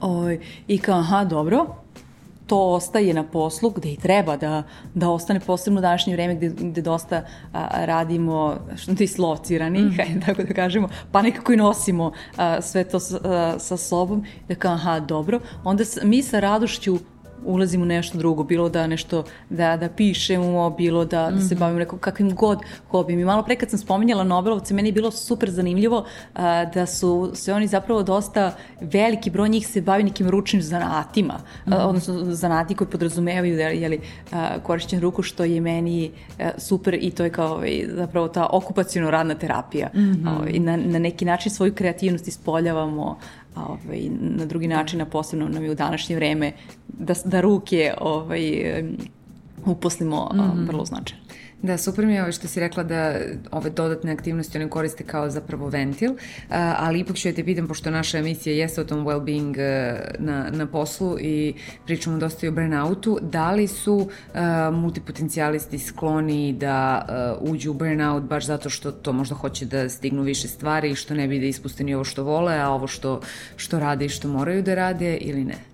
Oj, 0.00 0.40
I 0.68 0.78
kao, 0.78 0.98
aha, 0.98 1.24
dobro, 1.24 1.66
to 2.46 2.58
ostaje 2.58 3.14
na 3.14 3.22
poslu 3.22 3.70
gde 3.70 3.92
i 3.92 3.96
treba 3.96 4.36
da, 4.36 4.62
da 4.94 5.10
ostane 5.10 5.40
posebno 5.40 5.78
u 5.78 5.82
današnje 5.82 6.12
vreme 6.12 6.34
gde, 6.34 6.48
gde 6.48 6.82
dosta 6.82 7.22
a, 7.52 7.84
radimo 7.84 8.56
što 8.76 8.92
dislocirani, 8.92 9.80
mm 9.80 9.90
-hmm. 9.90 10.20
tako 10.26 10.42
da 10.42 10.54
kažemo, 10.54 10.88
pa 11.12 11.22
nekako 11.22 11.52
i 11.52 11.56
nosimo 11.56 12.12
a, 12.36 12.60
sve 12.60 12.84
to 12.84 13.00
sa, 13.00 13.18
a, 13.24 13.58
sa 13.58 13.76
sobom, 13.76 14.24
da 14.48 14.54
kao 14.54 14.72
aha, 14.72 15.00
dobro, 15.00 15.40
onda 15.64 15.84
mi 16.02 16.22
sa 16.22 16.40
radošću 16.40 16.98
ulazim 17.44 17.82
u 17.82 17.84
nešto 17.84 18.18
drugo, 18.18 18.44
bilo 18.44 18.68
da 18.68 18.86
nešto, 18.86 19.24
da, 19.50 19.76
da 19.76 19.88
pišemo, 19.88 20.70
bilo 20.70 21.04
da, 21.04 21.30
da 21.30 21.40
se 21.40 21.54
mhm. 21.54 21.60
bavim 21.60 21.78
nekom 21.78 21.98
kakvim 21.98 22.34
god 22.34 22.58
hobijem. 22.90 23.20
I 23.20 23.24
malo 23.24 23.42
pre 23.42 23.56
kad 23.56 23.70
sam 23.70 23.78
spominjala 23.78 24.24
Nobelovce, 24.24 24.74
meni 24.74 24.88
je 24.88 24.92
bilo 24.92 25.10
super 25.10 25.50
zanimljivo 25.50 26.04
a, 26.34 26.64
da 26.64 26.86
su 26.86 27.30
se 27.34 27.54
oni 27.54 27.66
zapravo 27.66 28.02
dosta, 28.02 28.56
veliki 28.80 29.30
broj 29.30 29.48
njih 29.48 29.66
se 29.66 29.80
bavi 29.80 30.02
nekim 30.02 30.28
ručnim 30.28 30.62
zanatima, 30.62 31.34
mm 31.34 31.70
-hmm. 31.70 31.80
a, 31.80 31.86
odnosno 31.86 32.34
zanati 32.34 32.74
koji 32.74 32.88
podrazumevaju 32.88 33.56
da, 33.56 33.62
jeli, 33.62 34.00
a, 34.32 34.58
korišćen 34.62 35.00
ruku, 35.00 35.22
što 35.22 35.44
je 35.44 35.60
meni 35.60 36.10
a, 36.38 36.50
super 36.58 36.94
i 36.94 37.10
to 37.10 37.24
je 37.24 37.30
kao 37.30 37.54
ovaj, 37.54 37.84
zapravo 37.94 38.28
ta 38.28 38.46
okupacijno 38.52 39.10
radna 39.10 39.34
terapija. 39.34 39.90
Mm 39.94 39.98
-hmm. 39.98 40.28
a, 40.28 40.36
ovaj, 40.36 40.52
na, 40.52 40.76
na 40.76 40.98
neki 40.98 41.24
način 41.24 41.52
svoju 41.52 41.74
kreativnost 41.74 42.28
ispoljavamo 42.28 43.18
ovaj, 43.56 44.08
na 44.20 44.46
drugi 44.46 44.68
način, 44.68 45.00
a 45.00 45.06
posebno 45.06 45.48
nam 45.48 45.64
je 45.64 45.70
u 45.70 45.74
današnje 45.74 46.16
vreme 46.16 46.52
da, 46.88 47.14
da 47.24 47.40
ruke 47.40 47.94
ovaj, 48.00 48.52
uposlimo 49.66 50.30
mm 50.34 50.38
-hmm. 50.38 50.66
vrlo 50.66 50.84
značajno. 50.84 51.19
Da, 51.62 51.78
super 51.78 52.06
mi 52.06 52.14
je 52.14 52.22
ovo 52.22 52.32
što 52.32 52.48
si 52.48 52.60
rekla 52.60 52.82
da 52.82 53.14
ove 53.50 53.70
dodatne 53.70 54.12
aktivnosti 54.12 54.58
one 54.58 54.70
koriste 54.70 55.04
kao 55.04 55.30
zapravo 55.30 55.68
ventil, 55.68 56.10
ali 56.78 57.00
ipak 57.00 57.16
ću 57.16 57.28
ja 57.28 57.34
te 57.34 57.44
pitam, 57.44 57.68
pošto 57.68 57.90
naša 57.90 58.18
emisija 58.18 58.54
jeste 58.54 58.80
o 58.80 58.84
tom 58.84 59.06
well-being 59.06 59.56
na, 60.18 60.50
na 60.50 60.66
poslu 60.66 61.16
i 61.20 61.54
pričamo 61.86 62.18
dosta 62.18 62.46
i 62.46 62.48
o 62.48 62.52
burnoutu, 62.52 63.18
da 63.22 63.50
li 63.50 63.66
su 63.66 63.94
uh, 63.94 64.08
multipotencijalisti 64.72 65.78
skloni 65.78 66.52
da 66.52 67.06
uh, 67.42 67.52
uđu 67.52 67.70
u 67.70 67.74
burnout 67.74 68.22
baš 68.22 68.46
zato 68.46 68.70
što 68.70 68.92
to 68.92 69.12
možda 69.12 69.34
hoće 69.34 69.66
da 69.66 69.88
stignu 69.88 70.22
više 70.22 70.48
stvari 70.48 70.90
i 70.90 70.94
što 70.94 71.14
ne 71.14 71.28
bi 71.28 71.40
da 71.40 71.46
ispuste 71.46 71.84
ni 71.84 71.94
ovo 71.94 72.04
što 72.04 72.24
vole, 72.24 72.58
a 72.58 72.70
ovo 72.70 72.86
što, 72.86 73.20
što 73.56 73.78
rade 73.78 74.04
i 74.04 74.08
što 74.08 74.28
moraju 74.28 74.62
da 74.62 74.74
rade 74.74 75.16
ili 75.16 75.44
ne? 75.44 75.69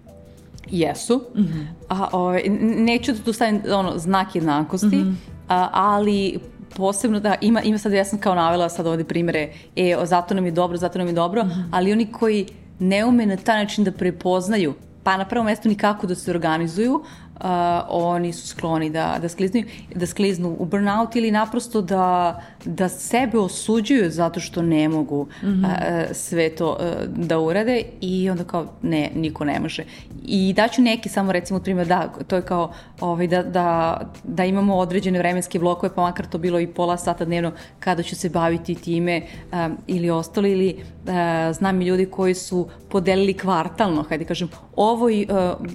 Jesu, 0.70 1.22
mm 1.34 1.42
-hmm. 1.42 1.66
a, 1.88 2.08
o, 2.12 2.18
ovaj, 2.18 2.42
neću 2.60 3.12
da 3.12 3.18
tu 3.18 3.32
stavim 3.32 3.62
ono, 3.72 3.98
znak 3.98 4.34
jednakosti, 4.34 4.96
mm 4.96 5.04
-hmm 5.04 5.36
ali 5.72 6.38
posebno 6.76 7.20
da 7.20 7.34
ima, 7.40 7.62
ima 7.62 7.78
sad, 7.78 7.92
ja 7.92 8.04
sam 8.04 8.18
kao 8.18 8.34
navela 8.34 8.68
sad 8.68 8.86
ovde 8.86 9.04
primere, 9.04 9.52
e, 9.76 9.96
zato 10.02 10.34
nam 10.34 10.44
je 10.44 10.50
dobro, 10.50 10.76
zato 10.76 10.98
nam 10.98 11.06
je 11.06 11.12
dobro, 11.12 11.44
mm 11.44 11.48
-hmm. 11.48 11.68
ali 11.70 11.92
oni 11.92 12.12
koji 12.12 12.46
ne 12.78 13.04
ume 13.04 13.26
na 13.26 13.36
taj 13.36 13.62
način 13.62 13.84
da 13.84 13.92
prepoznaju 13.92 14.74
pa 15.02 15.16
na 15.16 15.24
prvom 15.24 15.46
mestu 15.46 15.68
nikako 15.68 16.06
da 16.06 16.14
se 16.14 16.30
organizuju, 16.30 17.02
uh, 17.40 17.46
oni 17.88 18.32
su 18.32 18.48
skloni 18.48 18.90
da, 18.90 19.18
da, 19.22 19.28
skliznu, 19.28 19.62
da 19.94 20.06
skliznu 20.06 20.56
u 20.58 20.64
burnout 20.64 21.16
ili 21.16 21.30
naprosto 21.30 21.82
da, 21.82 22.42
da 22.64 22.88
sebe 22.88 23.38
osuđuju 23.38 24.10
zato 24.10 24.40
što 24.40 24.62
ne 24.62 24.88
mogu 24.88 25.26
mm 25.42 25.46
-hmm. 25.46 25.64
uh, 25.64 26.16
sve 26.16 26.48
to 26.50 26.70
uh, 26.70 27.26
da 27.26 27.38
urade 27.38 27.82
i 28.00 28.30
onda 28.30 28.44
kao 28.44 28.66
ne, 28.82 29.10
niko 29.14 29.44
ne 29.44 29.60
može. 29.60 29.84
I 30.24 30.52
daću 30.52 30.82
neki 30.82 31.08
samo 31.08 31.32
recimo 31.32 31.60
primjer 31.60 31.86
da 31.86 32.08
to 32.26 32.36
je 32.36 32.42
kao 32.42 32.72
ovaj, 33.00 33.26
da, 33.26 33.42
da, 33.42 34.00
da 34.24 34.44
imamo 34.44 34.76
određene 34.76 35.18
vremenske 35.18 35.58
blokove 35.58 35.94
pa 35.94 36.02
makar 36.02 36.26
to 36.26 36.38
bilo 36.38 36.60
i 36.60 36.66
pola 36.66 36.96
sata 36.96 37.24
dnevno 37.24 37.52
kada 37.80 38.02
ću 38.02 38.16
se 38.16 38.28
baviti 38.28 38.74
time 38.74 39.22
um, 39.52 39.76
ili 39.86 40.10
ostalo 40.10 40.46
ili 40.46 40.76
uh, 41.04 41.56
znam 41.56 41.82
i 41.82 41.84
ljudi 41.84 42.06
koji 42.06 42.34
su 42.34 42.68
podelili 42.88 43.34
kvartalno, 43.34 44.02
hajde 44.02 44.24
kažem, 44.24 44.48
ovo, 44.76 45.06
uh, 45.06 45.12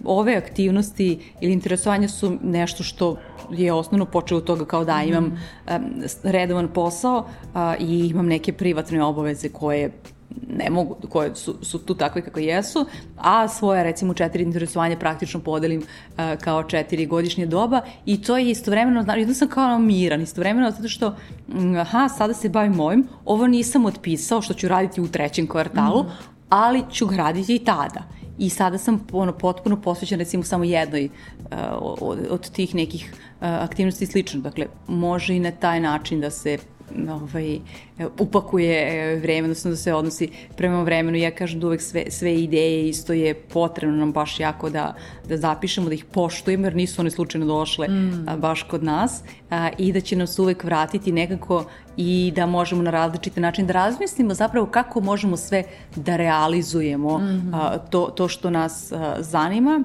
ove 0.05 0.35
aktivnosti 0.35 1.19
ili 1.41 1.50
interesovanja 1.53 2.07
su 2.07 2.37
nešto 2.43 2.83
što 2.83 3.15
je 3.51 3.73
osnovno 3.73 4.05
počeo 4.05 4.37
od 4.37 4.43
toga 4.43 4.65
kao 4.65 4.85
da 4.85 5.03
imam 5.03 5.25
um, 5.25 5.33
redovan 6.23 6.67
posao 6.67 7.17
uh, 7.19 7.59
i 7.79 8.07
imam 8.07 8.25
neke 8.25 8.53
privatne 8.53 9.03
obaveze 9.03 9.49
koje 9.49 9.91
ne 10.57 10.69
mogu, 10.69 10.95
koje 11.09 11.35
su, 11.35 11.55
su 11.61 11.79
tu 11.79 11.95
takve 11.95 12.21
kako 12.21 12.39
jesu, 12.39 12.85
a 13.17 13.47
svoje 13.47 13.83
recimo 13.83 14.13
četiri 14.13 14.43
interesovanja 14.43 14.97
praktično 14.97 15.39
podelim 15.39 15.79
uh, 15.81 16.15
kao 16.41 16.63
četiri 16.63 17.05
godišnje 17.05 17.45
doba 17.45 17.81
i 18.05 18.21
to 18.21 18.37
je 18.37 18.49
istovremeno, 18.49 19.03
znači 19.03 19.19
jedno 19.19 19.33
sam 19.33 19.47
kao 19.47 19.79
miran, 19.79 20.21
istovremeno 20.21 20.71
zato 20.71 20.87
što 20.87 21.15
aha, 21.79 22.09
sada 22.09 22.33
se 22.33 22.49
bavim 22.49 22.79
ovim, 22.79 23.07
ovo 23.25 23.47
nisam 23.47 23.85
otpisao 23.85 24.41
što 24.41 24.53
ću 24.53 24.67
raditi 24.67 25.01
u 25.01 25.07
trećem 25.07 25.47
kvartalu, 25.47 26.03
mm 26.03 26.07
-hmm. 26.07 26.45
ali 26.49 26.83
ću 26.91 27.05
ga 27.05 27.15
raditi 27.15 27.55
i 27.55 27.59
tada 27.59 28.20
i 28.41 28.49
sada 28.49 28.77
sam 28.77 29.07
ono, 29.11 29.33
potpuno 29.37 29.81
posvećen 29.81 30.19
recimo 30.19 30.43
samo 30.43 30.63
jednoj 30.63 31.05
uh, 31.05 31.57
od, 32.01 32.19
od 32.29 32.51
tih 32.51 32.75
nekih 32.75 33.13
uh, 33.13 33.47
aktivnosti 33.47 34.05
slično. 34.05 34.41
Dakle, 34.41 34.65
može 34.87 35.35
i 35.35 35.39
na 35.39 35.51
taj 35.51 35.79
način 35.79 36.21
da 36.21 36.29
se 36.29 36.57
ovaj, 37.09 37.59
upakuje 38.19 39.15
vreme, 39.15 39.45
odnosno 39.45 39.71
da 39.71 39.77
se 39.77 39.93
odnosi 39.93 40.29
prema 40.57 40.83
vremenu. 40.83 41.17
Ja 41.17 41.31
kažem 41.31 41.59
da 41.59 41.67
uvek 41.67 41.81
sve, 41.81 42.05
sve 42.09 42.35
ideje 42.35 42.89
isto 42.89 43.13
je 43.13 43.33
potrebno 43.33 43.97
nam 43.97 44.11
baš 44.11 44.39
jako 44.39 44.69
da, 44.69 44.95
da 45.27 45.37
zapišemo, 45.37 45.87
da 45.87 45.93
ih 45.93 46.05
poštujemo, 46.05 46.65
jer 46.65 46.75
nisu 46.75 47.01
one 47.01 47.11
slučajno 47.11 47.45
došle 47.45 47.87
mm. 47.87 48.25
a, 48.29 48.37
baš 48.37 48.63
kod 48.63 48.83
nas 48.83 49.23
a, 49.49 49.69
i 49.77 49.93
da 49.93 50.01
će 50.01 50.15
nas 50.15 50.39
uvek 50.39 50.63
vratiti 50.63 51.11
nekako 51.11 51.65
i 51.97 52.33
da 52.35 52.45
možemo 52.45 52.81
na 52.81 52.91
različite 52.91 53.41
načine 53.41 53.67
da 53.67 53.73
razmislimo 53.73 54.33
zapravo 54.33 54.65
kako 54.65 55.01
možemo 55.01 55.37
sve 55.37 55.63
da 55.95 56.17
realizujemo 56.17 57.17
mm 57.17 57.21
-hmm. 57.21 57.49
a, 57.53 57.77
to, 57.77 58.13
to 58.15 58.27
što 58.27 58.49
nas 58.49 58.91
a, 58.91 59.15
zanima 59.19 59.83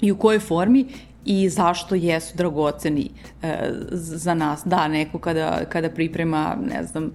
i 0.00 0.12
u 0.12 0.16
kojoj 0.16 0.38
formi 0.38 0.86
i 1.24 1.48
zašto 1.48 1.94
jesu 1.94 2.36
dragoceni 2.36 3.10
e, 3.42 3.70
za 3.90 4.34
nas. 4.34 4.62
Da, 4.64 4.88
neko 4.88 5.18
kada, 5.18 5.64
kada 5.68 5.90
priprema, 5.90 6.56
ne 6.70 6.84
znam, 6.84 7.10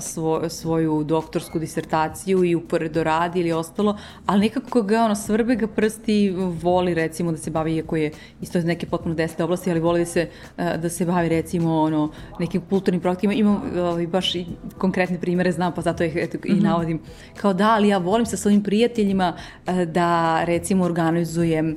svo, 0.00 0.48
svoju 0.48 1.04
doktorsku 1.04 1.58
disertaciju 1.58 2.44
i 2.44 2.54
uporedo 2.54 3.04
radi 3.04 3.40
ili 3.40 3.52
ostalo, 3.52 3.96
ali 4.26 4.40
nekako 4.40 4.82
ga 4.82 5.04
ono 5.04 5.14
svrbe 5.14 5.56
ga 5.56 5.66
prsti, 5.66 6.30
voli 6.62 6.94
recimo 6.94 7.32
da 7.32 7.38
se 7.38 7.50
bavi, 7.50 7.76
iako 7.76 7.96
je 7.96 8.10
isto 8.40 8.58
iz 8.58 8.64
neke 8.64 8.86
potpuno 8.86 9.14
desete 9.14 9.44
oblasti, 9.44 9.70
ali 9.70 9.80
voli 9.80 10.00
da 10.00 10.06
se, 10.06 10.28
da 10.56 10.88
se 10.88 11.04
bavi 11.04 11.28
recimo 11.28 11.80
ono, 11.80 12.10
nekim 12.38 12.62
kulturnim 12.68 13.00
projektima. 13.00 13.32
Imam 13.32 13.62
ovaj, 13.78 14.06
baš 14.06 14.34
i 14.34 14.46
konkretne 14.78 15.20
primere, 15.20 15.52
znam, 15.52 15.74
pa 15.74 15.80
zato 15.80 16.04
ih 16.04 16.16
eto, 16.16 16.38
mm 16.38 16.40
-hmm. 16.40 16.50
i 16.50 16.54
mhm. 16.54 16.64
navodim. 16.64 17.00
Kao 17.36 17.52
da, 17.52 17.70
ali 17.70 17.88
ja 17.88 17.98
volim 17.98 18.26
sa 18.26 18.36
svojim 18.36 18.62
prijateljima 18.62 19.36
da 19.86 20.44
recimo 20.44 20.84
organizujem 20.84 21.76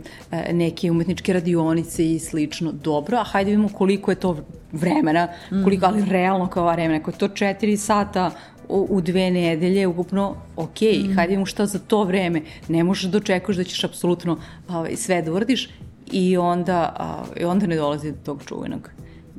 neke 0.52 0.92
umetničke 0.92 1.34
radionice 1.34 2.12
i 2.12 2.20
slično. 2.20 2.72
Dobro, 2.72 3.18
a 3.18 3.24
hajde 3.24 3.52
vidimo 3.52 3.70
koliko 3.70 4.12
je 4.12 4.16
to 4.16 4.38
vremena, 4.78 5.28
koliko, 5.64 5.86
ali 5.86 6.06
realno 6.06 6.48
kao 6.48 6.72
vremena, 6.72 7.00
ako 7.00 7.12
je 7.12 7.18
to 7.18 7.28
četiri 7.28 7.78
sata 7.78 8.32
u, 8.70 8.88
u 8.90 9.02
dve 9.02 9.32
nedelje, 9.32 9.88
ukupno, 9.88 10.36
ok, 10.56 10.82
mm. 10.82 11.16
hajde 11.16 11.34
imamo 11.34 11.46
šta 11.46 11.66
za 11.66 11.80
to 11.80 12.04
vreme, 12.04 12.42
ne 12.68 12.84
možeš 12.84 13.12
da 13.12 13.18
očekuješ 13.18 13.58
da 13.58 13.64
ćeš 13.64 13.84
apsolutno 13.84 14.38
ovaj, 14.70 14.96
sve 14.96 15.22
da 15.22 15.34
uradiš 15.34 15.70
i 16.12 16.38
onda, 16.38 16.96
a, 16.98 17.24
i 17.40 17.44
onda 17.46 17.68
ne 17.68 17.76
dolazi 17.76 18.12
do 18.12 18.18
tog 18.26 18.44
čuvenog 18.46 18.90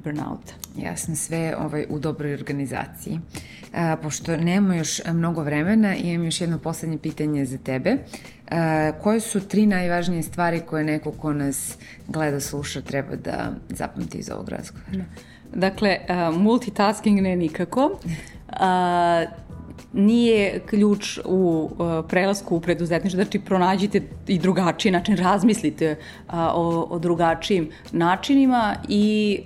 burnouta. 0.04 0.52
Jasno, 0.76 1.16
sve 1.16 1.56
ovaj, 1.58 1.86
u 1.88 1.98
dobroj 1.98 2.34
organizaciji. 2.34 3.20
A, 3.74 3.96
pošto 4.02 4.36
nemamo 4.36 4.74
još 4.74 5.00
mnogo 5.12 5.42
vremena, 5.42 5.96
imam 5.96 6.24
još 6.24 6.40
jedno 6.40 6.58
poslednje 6.58 6.98
pitanje 6.98 7.44
za 7.44 7.58
tebe. 7.58 7.96
A, 8.50 8.92
koje 9.02 9.20
su 9.20 9.40
tri 9.40 9.66
najvažnije 9.66 10.22
stvari 10.22 10.60
koje 10.60 10.84
neko 10.84 11.12
ko 11.12 11.32
nas 11.32 11.76
gleda, 12.08 12.40
sluša, 12.40 12.80
treba 12.80 13.16
da 13.16 13.52
zapamti 13.68 14.18
iz 14.18 14.30
ovog 14.30 14.48
razgovora? 14.48 15.04
Dakle, 15.54 15.98
a, 16.08 16.30
multitasking 16.30 17.20
ne 17.20 17.36
nikako. 17.36 17.98
A, 18.48 19.24
nije 19.92 20.60
ključ 20.66 21.18
u 21.24 21.70
prelasku 22.08 22.56
u 22.56 22.60
preduzetništvo, 22.60 23.22
znači 23.22 23.38
pronađite 23.38 24.02
i 24.26 24.38
drugačiji 24.38 24.92
način, 24.92 25.16
razmislite 25.16 25.96
o, 26.32 26.86
o 26.90 26.98
drugačijim 26.98 27.70
načinima 27.92 28.76
i 28.88 29.40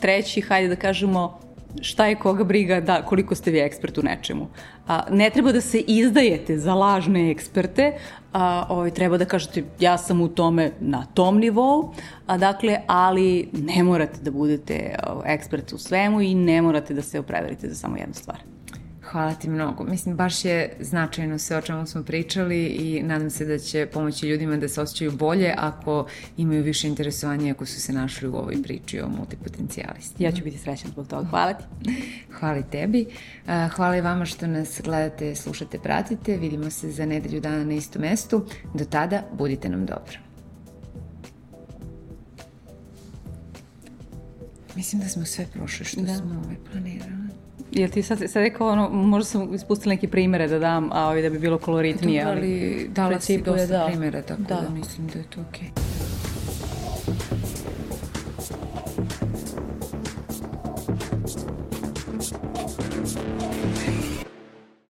treći, 0.00 0.40
hajde 0.40 0.68
da 0.68 0.76
kažemo, 0.76 1.40
šta 1.80 2.06
je 2.06 2.14
koga 2.14 2.44
briga 2.44 2.80
da 2.80 3.02
koliko 3.02 3.34
ste 3.34 3.50
vi 3.50 3.60
ekspert 3.60 3.98
u 3.98 4.02
nečemu. 4.02 4.48
A, 4.86 5.02
ne 5.10 5.30
treba 5.30 5.52
da 5.52 5.60
se 5.60 5.78
izdajete 5.78 6.58
za 6.58 6.74
lažne 6.74 7.30
eksperte, 7.30 7.92
a, 8.32 8.66
ovaj, 8.68 8.90
treba 8.90 9.18
da 9.18 9.24
kažete 9.24 9.64
ja 9.80 9.98
sam 9.98 10.20
u 10.20 10.28
tome 10.28 10.72
na 10.80 11.06
tom 11.14 11.38
nivou, 11.38 11.92
a, 12.26 12.38
dakle, 12.38 12.80
ali 12.86 13.48
ne 13.52 13.82
morate 13.82 14.20
da 14.22 14.30
budete 14.30 14.94
ekspert 15.24 15.72
u 15.72 15.78
svemu 15.78 16.20
i 16.22 16.34
ne 16.34 16.62
morate 16.62 16.94
da 16.94 17.02
se 17.02 17.20
opredelite 17.20 17.68
za 17.68 17.74
samo 17.74 17.96
jednu 17.96 18.14
stvar. 18.14 18.57
Hvala 19.12 19.34
ti 19.34 19.50
mnogo. 19.50 19.84
Mislim, 19.84 20.16
baš 20.16 20.44
je 20.44 20.76
značajno 20.80 21.38
sve 21.38 21.56
o 21.56 21.60
čemu 21.60 21.86
smo 21.86 22.02
pričali 22.02 22.66
i 22.66 23.02
nadam 23.02 23.30
se 23.30 23.44
da 23.44 23.58
će 23.58 23.86
pomoći 23.86 24.28
ljudima 24.28 24.56
da 24.56 24.68
se 24.68 24.80
osjećaju 24.80 25.12
bolje 25.12 25.54
ako 25.58 26.06
imaju 26.36 26.62
više 26.62 26.88
interesovanja 26.88 27.52
ako 27.52 27.66
su 27.66 27.80
se 27.80 27.92
našli 27.92 28.28
u 28.28 28.36
ovoj 28.36 28.62
priči 28.62 29.00
o 29.00 29.08
multipotencijalistima. 29.08 30.28
Ja 30.28 30.32
ću 30.32 30.44
biti 30.44 30.58
srećna 30.58 30.90
zbog 30.90 31.06
toga. 31.06 31.28
Hvala 31.28 31.52
ti. 31.52 31.64
Hvala 32.38 32.62
tebi. 32.62 33.06
Hvala 33.74 33.96
i 33.96 34.00
vama 34.00 34.24
što 34.24 34.46
nas 34.46 34.80
gledate, 34.84 35.34
slušate, 35.34 35.78
pratite. 35.78 36.36
Vidimo 36.36 36.70
se 36.70 36.90
za 36.90 37.06
nedelju 37.06 37.40
dana 37.40 37.64
na 37.64 37.74
istom 37.74 38.02
mestu. 38.02 38.46
Do 38.74 38.84
tada, 38.84 39.22
budite 39.38 39.68
nam 39.68 39.86
dobro. 39.86 40.18
Mislim 44.76 45.02
da 45.02 45.08
smo 45.08 45.24
sve 45.24 45.46
prošli 45.54 45.84
što 45.84 46.00
da. 46.00 46.14
smo 46.14 46.42
ovaj 46.44 46.56
planirali. 46.72 47.37
Jel 47.72 47.90
ti 47.90 48.02
sad, 48.02 48.18
sad 48.18 48.42
rekao, 48.42 48.68
ono, 48.68 48.88
možda 48.88 49.24
sam 49.24 49.54
ispustila 49.54 49.94
neke 49.94 50.08
primere 50.08 50.48
da 50.48 50.58
dam, 50.58 50.92
a 50.92 51.06
ovaj 51.06 51.22
da 51.22 51.30
bi 51.30 51.38
bilo 51.38 51.58
koloritnije. 51.58 52.22
ali, 52.22 52.38
ali 52.38 52.88
dala 52.88 53.20
si 53.20 53.42
dosta 53.42 53.66
da. 53.66 53.86
primere, 53.86 54.22
tako 54.22 54.42
da. 54.42 54.54
da 54.54 54.70
mislim 54.70 55.06
da 55.06 55.18
je 55.18 55.24
to 55.24 55.40
okej. 55.48 55.68
Okay. 55.76 57.47